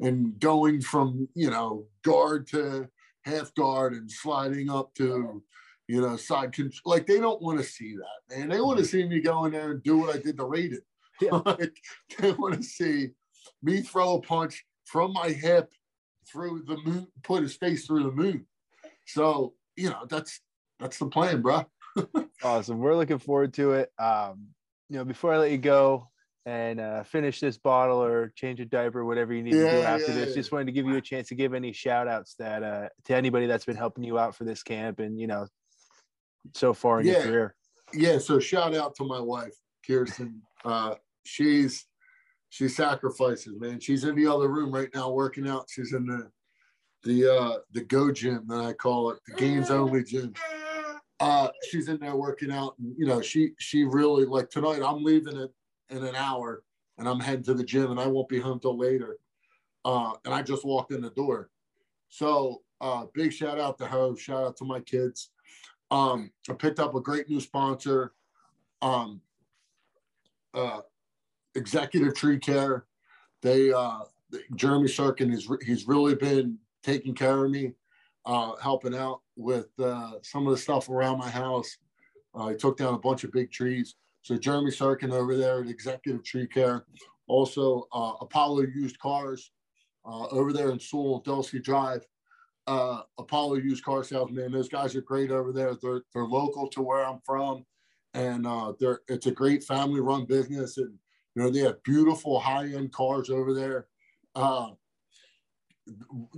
and 0.00 0.38
going 0.38 0.80
from 0.80 1.28
you 1.34 1.50
know 1.50 1.86
guard 2.02 2.46
to 2.48 2.88
half 3.24 3.54
guard 3.54 3.92
and 3.92 4.10
sliding 4.10 4.70
up 4.70 4.94
to 4.94 5.42
you 5.88 6.02
know, 6.02 6.16
side 6.16 6.52
control. 6.52 6.92
Like 6.92 7.06
they 7.06 7.18
don't 7.18 7.42
want 7.42 7.58
to 7.58 7.64
see 7.64 7.96
that, 7.96 8.36
man. 8.36 8.50
They 8.50 8.60
want 8.60 8.78
to 8.78 8.84
see 8.84 9.04
me 9.04 9.20
go 9.20 9.46
in 9.46 9.52
there 9.52 9.72
and 9.72 9.82
do 9.82 9.96
what 9.96 10.14
I 10.14 10.18
did 10.18 10.36
to 10.36 10.44
Raiden. 10.44 10.78
Yeah. 11.20 11.40
like, 11.44 11.76
they 12.20 12.30
want 12.30 12.54
to 12.54 12.62
see 12.62 13.08
me 13.60 13.80
throw 13.80 14.14
a 14.14 14.20
punch 14.20 14.64
from 14.84 15.12
my 15.12 15.30
hip 15.30 15.68
through 16.30 16.62
the 16.64 16.76
moon, 16.76 17.08
put 17.24 17.42
his 17.42 17.56
face 17.56 17.86
through 17.86 18.04
the 18.04 18.12
moon. 18.12 18.46
So, 19.04 19.54
you 19.74 19.90
know, 19.90 20.06
that's 20.08 20.40
that's 20.78 20.98
the 20.98 21.06
plan, 21.06 21.42
bro. 21.42 21.64
awesome. 22.42 22.78
We're 22.78 22.96
looking 22.96 23.18
forward 23.18 23.54
to 23.54 23.72
it. 23.72 23.90
Um, 23.98 24.48
you 24.88 24.96
know, 24.96 25.04
before 25.04 25.32
I 25.32 25.38
let 25.38 25.50
you 25.50 25.58
go 25.58 26.08
and 26.46 26.80
uh, 26.80 27.02
finish 27.02 27.40
this 27.40 27.58
bottle 27.58 28.02
or 28.02 28.32
change 28.36 28.60
a 28.60 28.64
diaper, 28.64 29.04
whatever 29.04 29.34
you 29.34 29.42
need 29.42 29.54
yeah, 29.54 29.64
to 29.64 29.70
do 29.70 29.82
after 29.82 30.12
yeah, 30.12 30.14
this, 30.14 30.28
yeah. 30.30 30.34
just 30.34 30.52
wanted 30.52 30.66
to 30.66 30.72
give 30.72 30.86
you 30.86 30.96
a 30.96 31.00
chance 31.00 31.28
to 31.28 31.34
give 31.34 31.52
any 31.52 31.72
shout 31.72 32.08
outs 32.08 32.34
that 32.38 32.62
uh, 32.62 32.88
to 33.04 33.14
anybody 33.14 33.46
that's 33.46 33.64
been 33.64 33.76
helping 33.76 34.04
you 34.04 34.18
out 34.18 34.34
for 34.34 34.44
this 34.44 34.62
camp 34.62 35.00
and, 35.00 35.20
you 35.20 35.26
know, 35.26 35.46
so 36.54 36.72
far 36.72 37.00
in 37.00 37.06
yeah. 37.06 37.12
your 37.12 37.22
career? 37.22 37.54
Yeah. 37.92 38.18
So 38.18 38.38
shout 38.38 38.74
out 38.74 38.94
to 38.96 39.04
my 39.04 39.20
wife, 39.20 39.54
Kirsten. 39.86 40.42
Uh, 40.64 40.94
she's 41.24 41.86
she 42.50 42.68
sacrifices, 42.68 43.58
man. 43.58 43.80
She's 43.80 44.04
in 44.04 44.14
the 44.14 44.26
other 44.26 44.48
room 44.48 44.72
right 44.72 44.88
now 44.94 45.10
working 45.10 45.48
out. 45.48 45.66
She's 45.70 45.92
in 45.92 46.06
the 46.06 46.30
the 47.04 47.32
uh 47.32 47.58
the 47.72 47.84
go 47.84 48.10
gym 48.10 48.44
that 48.48 48.60
I 48.60 48.72
call 48.72 49.10
it, 49.10 49.18
the 49.26 49.34
gains 49.34 49.70
only 49.70 50.02
gym. 50.02 50.32
Uh 51.20 51.48
she's 51.68 51.88
in 51.88 51.98
there 51.98 52.16
working 52.16 52.52
out 52.52 52.74
and 52.78 52.94
you 52.96 53.06
know 53.06 53.20
she 53.20 53.50
she 53.58 53.84
really 53.84 54.24
like 54.24 54.50
tonight 54.50 54.82
I'm 54.84 55.02
leaving 55.02 55.36
it 55.36 55.52
in 55.90 56.04
an 56.04 56.14
hour 56.14 56.62
and 56.98 57.08
I'm 57.08 57.20
heading 57.20 57.44
to 57.44 57.54
the 57.54 57.64
gym 57.64 57.90
and 57.90 57.98
I 57.98 58.06
won't 58.06 58.28
be 58.28 58.40
home 58.40 58.60
till 58.60 58.78
later. 58.78 59.18
Uh 59.84 60.12
and 60.24 60.32
I 60.34 60.42
just 60.42 60.64
walked 60.64 60.92
in 60.92 61.00
the 61.00 61.10
door. 61.10 61.50
So 62.08 62.62
uh 62.80 63.06
big 63.14 63.32
shout 63.32 63.58
out 63.58 63.78
to 63.78 63.86
her, 63.86 64.16
shout 64.16 64.44
out 64.44 64.56
to 64.58 64.64
my 64.64 64.80
kids. 64.80 65.30
Um, 65.90 66.30
I 66.48 66.52
picked 66.52 66.80
up 66.80 66.94
a 66.94 67.00
great 67.00 67.28
new 67.28 67.40
sponsor, 67.40 68.12
um, 68.82 69.20
uh, 70.54 70.80
Executive 71.54 72.14
Tree 72.14 72.38
Care. 72.38 72.84
They 73.42 73.72
uh, 73.72 74.00
Jeremy 74.54 74.88
Sirkin 74.88 75.32
is 75.32 75.48
he's 75.64 75.88
really 75.88 76.14
been 76.14 76.58
taking 76.82 77.14
care 77.14 77.44
of 77.44 77.50
me, 77.50 77.72
uh, 78.28 78.54
helping 78.56 78.94
out 78.94 79.22
with 79.36 79.68
uh, 79.80 80.12
some 80.22 80.46
of 80.46 80.52
the 80.52 80.58
stuff 80.58 80.90
around 80.90 81.18
my 81.18 81.30
house. 81.30 81.78
Uh, 82.34 82.48
he 82.48 82.56
took 82.56 82.76
down 82.76 82.92
a 82.92 82.98
bunch 82.98 83.24
of 83.24 83.32
big 83.32 83.50
trees. 83.50 83.96
So 84.20 84.36
Jeremy 84.36 84.70
Sirkin 84.70 85.12
over 85.12 85.34
there 85.34 85.62
at 85.62 85.68
Executive 85.68 86.22
Tree 86.22 86.46
Care. 86.46 86.84
Also, 87.26 87.88
uh, 87.92 88.12
Apollo 88.20 88.66
Used 88.74 88.98
Cars 88.98 89.50
uh, 90.04 90.26
over 90.26 90.52
there 90.52 90.70
in 90.70 90.78
Sewell, 90.78 91.22
Delsea 91.22 91.62
Drive 91.62 92.06
Apollo 92.66 93.54
used 93.54 93.82
car 93.82 94.04
salesman. 94.04 94.52
Those 94.52 94.68
guys 94.68 94.94
are 94.94 95.00
great 95.00 95.30
over 95.30 95.52
there. 95.52 95.74
They're 95.80 96.02
they're 96.12 96.24
local 96.24 96.68
to 96.68 96.82
where 96.82 97.02
I'm 97.02 97.18
from, 97.24 97.64
and 98.12 98.44
they're 98.78 99.00
it's 99.08 99.26
a 99.26 99.30
great 99.30 99.64
family 99.64 100.00
run 100.00 100.26
business. 100.26 100.76
And 100.76 100.92
you 101.34 101.42
know 101.42 101.48
they 101.48 101.60
have 101.60 101.82
beautiful 101.82 102.38
high 102.38 102.66
end 102.66 102.92
cars 102.92 103.30
over 103.30 103.54
there. 103.54 103.86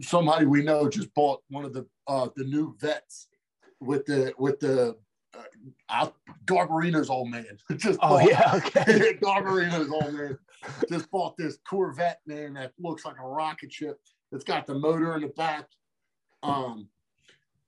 Somebody 0.01 0.47
we 0.47 0.63
know 0.63 0.89
just 0.89 1.13
bought 1.15 1.43
one 1.49 1.65
of 1.65 1.73
the 1.73 1.87
uh, 2.07 2.29
the 2.37 2.45
new 2.45 2.77
vets 2.81 3.29
with 3.81 4.07
the 4.07 4.33
with 4.39 4.61
the 4.61 4.97
uh, 5.89 6.09
Garbarino's 6.47 7.11
old 7.11 7.31
man. 7.31 7.59
just 7.77 7.99
oh 8.03 8.19
bought, 8.19 8.29
yeah, 8.29 8.53
okay. 8.67 9.15
Garbarino's 9.15 9.91
old 9.91 10.15
man 10.15 10.39
just 10.91 11.11
bought 11.11 11.37
this 11.37 11.59
Corvette 11.67 12.21
man 12.27 12.55
that 12.55 12.73
looks 12.79 13.05
like 13.05 13.17
a 13.19 13.27
rocket 13.27 13.73
ship. 13.73 13.99
It's 14.33 14.45
got 14.45 14.67
the 14.67 14.75
motor 14.75 15.15
in 15.17 15.23
the 15.23 15.29
back 15.29 15.67
um, 16.43 16.89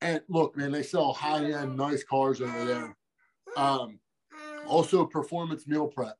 and 0.00 0.20
look, 0.28 0.56
man, 0.56 0.72
they 0.72 0.82
sell 0.82 1.12
high 1.12 1.44
end, 1.44 1.76
nice 1.76 2.02
cars 2.04 2.40
over 2.40 2.64
there. 2.64 2.96
Um, 3.56 3.98
also, 4.66 5.04
Performance 5.04 5.66
Meal 5.66 5.86
Prep, 5.88 6.16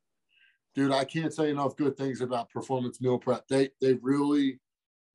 dude. 0.75 0.91
I 0.91 1.03
can't 1.03 1.33
say 1.33 1.49
enough 1.49 1.75
good 1.75 1.97
things 1.97 2.21
about 2.21 2.49
Performance 2.49 3.01
Meal 3.01 3.17
Prep. 3.17 3.47
They 3.47 3.69
they 3.81 3.93
really 3.95 4.59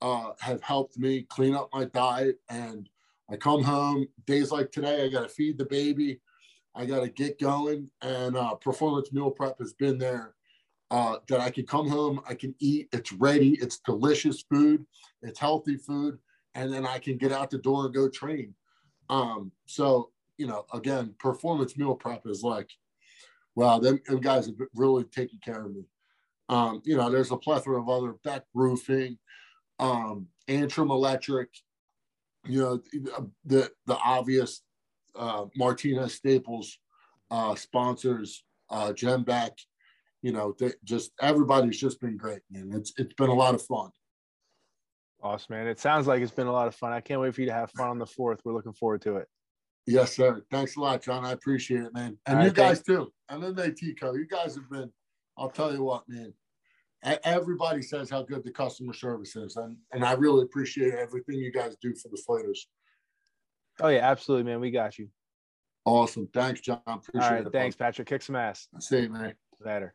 uh, 0.02 0.32
have 0.40 0.62
helped 0.62 0.98
me 0.98 1.22
clean 1.22 1.54
up 1.54 1.68
my 1.72 1.84
diet. 1.86 2.40
And 2.48 2.88
I 3.30 3.36
come 3.36 3.62
home 3.62 4.06
days 4.26 4.50
like 4.50 4.72
today, 4.72 5.04
I 5.04 5.08
got 5.08 5.22
to 5.22 5.28
feed 5.28 5.58
the 5.58 5.66
baby, 5.66 6.20
I 6.74 6.86
got 6.86 7.00
to 7.00 7.08
get 7.08 7.40
going, 7.40 7.90
and 8.02 8.36
uh, 8.36 8.54
Performance 8.54 9.12
Meal 9.12 9.30
Prep 9.30 9.58
has 9.58 9.72
been 9.72 9.98
there. 9.98 10.34
Uh, 10.90 11.18
that 11.28 11.38
I 11.38 11.50
can 11.50 11.66
come 11.66 11.86
home, 11.86 12.18
I 12.26 12.32
can 12.32 12.54
eat. 12.60 12.88
It's 12.92 13.12
ready. 13.12 13.58
It's 13.60 13.80
delicious 13.80 14.40
food. 14.50 14.86
It's 15.20 15.38
healthy 15.38 15.76
food 15.76 16.18
and 16.58 16.72
then 16.72 16.84
I 16.84 16.98
can 16.98 17.16
get 17.16 17.32
out 17.32 17.50
the 17.50 17.58
door 17.58 17.84
and 17.84 17.94
go 17.94 18.08
train. 18.08 18.52
Um, 19.08 19.52
so 19.66 20.10
you 20.36 20.46
know, 20.46 20.66
again, 20.72 21.14
performance 21.18 21.76
meal 21.76 21.94
prep 21.94 22.26
is 22.26 22.42
like, 22.42 22.70
wow, 23.56 23.78
them, 23.78 24.00
them 24.06 24.20
guys 24.20 24.46
have 24.46 24.54
really 24.74 25.04
taken 25.04 25.38
care 25.44 25.64
of 25.64 25.74
me. 25.74 25.82
Um, 26.48 26.80
you 26.84 26.96
know, 26.96 27.10
there's 27.10 27.32
a 27.32 27.36
plethora 27.36 27.80
of 27.80 27.88
other 27.88 28.12
back 28.24 28.44
roofing, 28.54 29.18
um, 29.78 30.26
Antrim 30.48 30.90
Electric, 30.90 31.48
you 32.46 32.60
know, 32.60 32.80
the 33.44 33.70
the 33.86 33.96
obvious 33.96 34.62
uh, 35.16 35.46
Martinez 35.56 36.14
Staples 36.14 36.78
uh, 37.30 37.54
sponsors, 37.54 38.44
uh, 38.70 38.92
Jen 38.92 39.22
Beck, 39.22 39.52
you 40.22 40.32
know, 40.32 40.54
they 40.58 40.72
just 40.84 41.12
everybody's 41.20 41.78
just 41.78 42.00
been 42.00 42.16
great, 42.16 42.40
man. 42.50 42.70
It's 42.74 42.92
it's 42.96 43.14
been 43.14 43.30
a 43.30 43.34
lot 43.34 43.54
of 43.54 43.62
fun. 43.62 43.90
Awesome, 45.22 45.56
man. 45.56 45.66
It 45.66 45.80
sounds 45.80 46.06
like 46.06 46.22
it's 46.22 46.32
been 46.32 46.46
a 46.46 46.52
lot 46.52 46.68
of 46.68 46.74
fun. 46.74 46.92
I 46.92 47.00
can't 47.00 47.20
wait 47.20 47.34
for 47.34 47.40
you 47.40 47.48
to 47.48 47.52
have 47.52 47.70
fun 47.72 47.88
on 47.88 47.98
the 47.98 48.06
fourth. 48.06 48.40
We're 48.44 48.54
looking 48.54 48.72
forward 48.72 49.02
to 49.02 49.16
it. 49.16 49.28
Yes, 49.86 50.14
sir. 50.14 50.42
Thanks 50.50 50.76
a 50.76 50.80
lot, 50.80 51.02
John. 51.02 51.24
I 51.24 51.32
appreciate 51.32 51.82
it, 51.82 51.94
man. 51.94 52.18
And 52.26 52.38
All 52.38 52.44
you 52.44 52.50
right, 52.50 52.56
guys 52.56 52.80
thanks. 52.80 52.86
too. 52.86 53.12
MMA 53.30 53.74
Tico, 53.74 54.14
you 54.14 54.26
guys 54.26 54.54
have 54.54 54.68
been, 54.70 54.92
I'll 55.36 55.50
tell 55.50 55.72
you 55.72 55.82
what, 55.82 56.04
man. 56.08 56.32
Everybody 57.02 57.82
says 57.82 58.10
how 58.10 58.22
good 58.22 58.44
the 58.44 58.50
customer 58.50 58.92
service 58.92 59.36
is. 59.36 59.56
And, 59.56 59.76
and 59.92 60.04
I 60.04 60.12
really 60.12 60.42
appreciate 60.42 60.94
everything 60.94 61.36
you 61.36 61.52
guys 61.52 61.76
do 61.80 61.94
for 61.94 62.08
the 62.08 62.20
fighters. 62.26 62.66
Oh, 63.80 63.88
yeah, 63.88 64.00
absolutely, 64.10 64.50
man. 64.50 64.60
We 64.60 64.70
got 64.70 64.98
you. 64.98 65.08
Awesome. 65.84 66.28
Thanks, 66.34 66.60
John. 66.60 66.80
Appreciate 66.86 67.22
All 67.22 67.36
right, 67.36 67.46
it. 67.46 67.52
Thanks, 67.52 67.76
Patrick. 67.76 68.08
Kick 68.08 68.22
some 68.22 68.36
ass. 68.36 68.68
See 68.80 69.02
you, 69.02 69.08
man. 69.08 69.34
Later. 69.64 69.94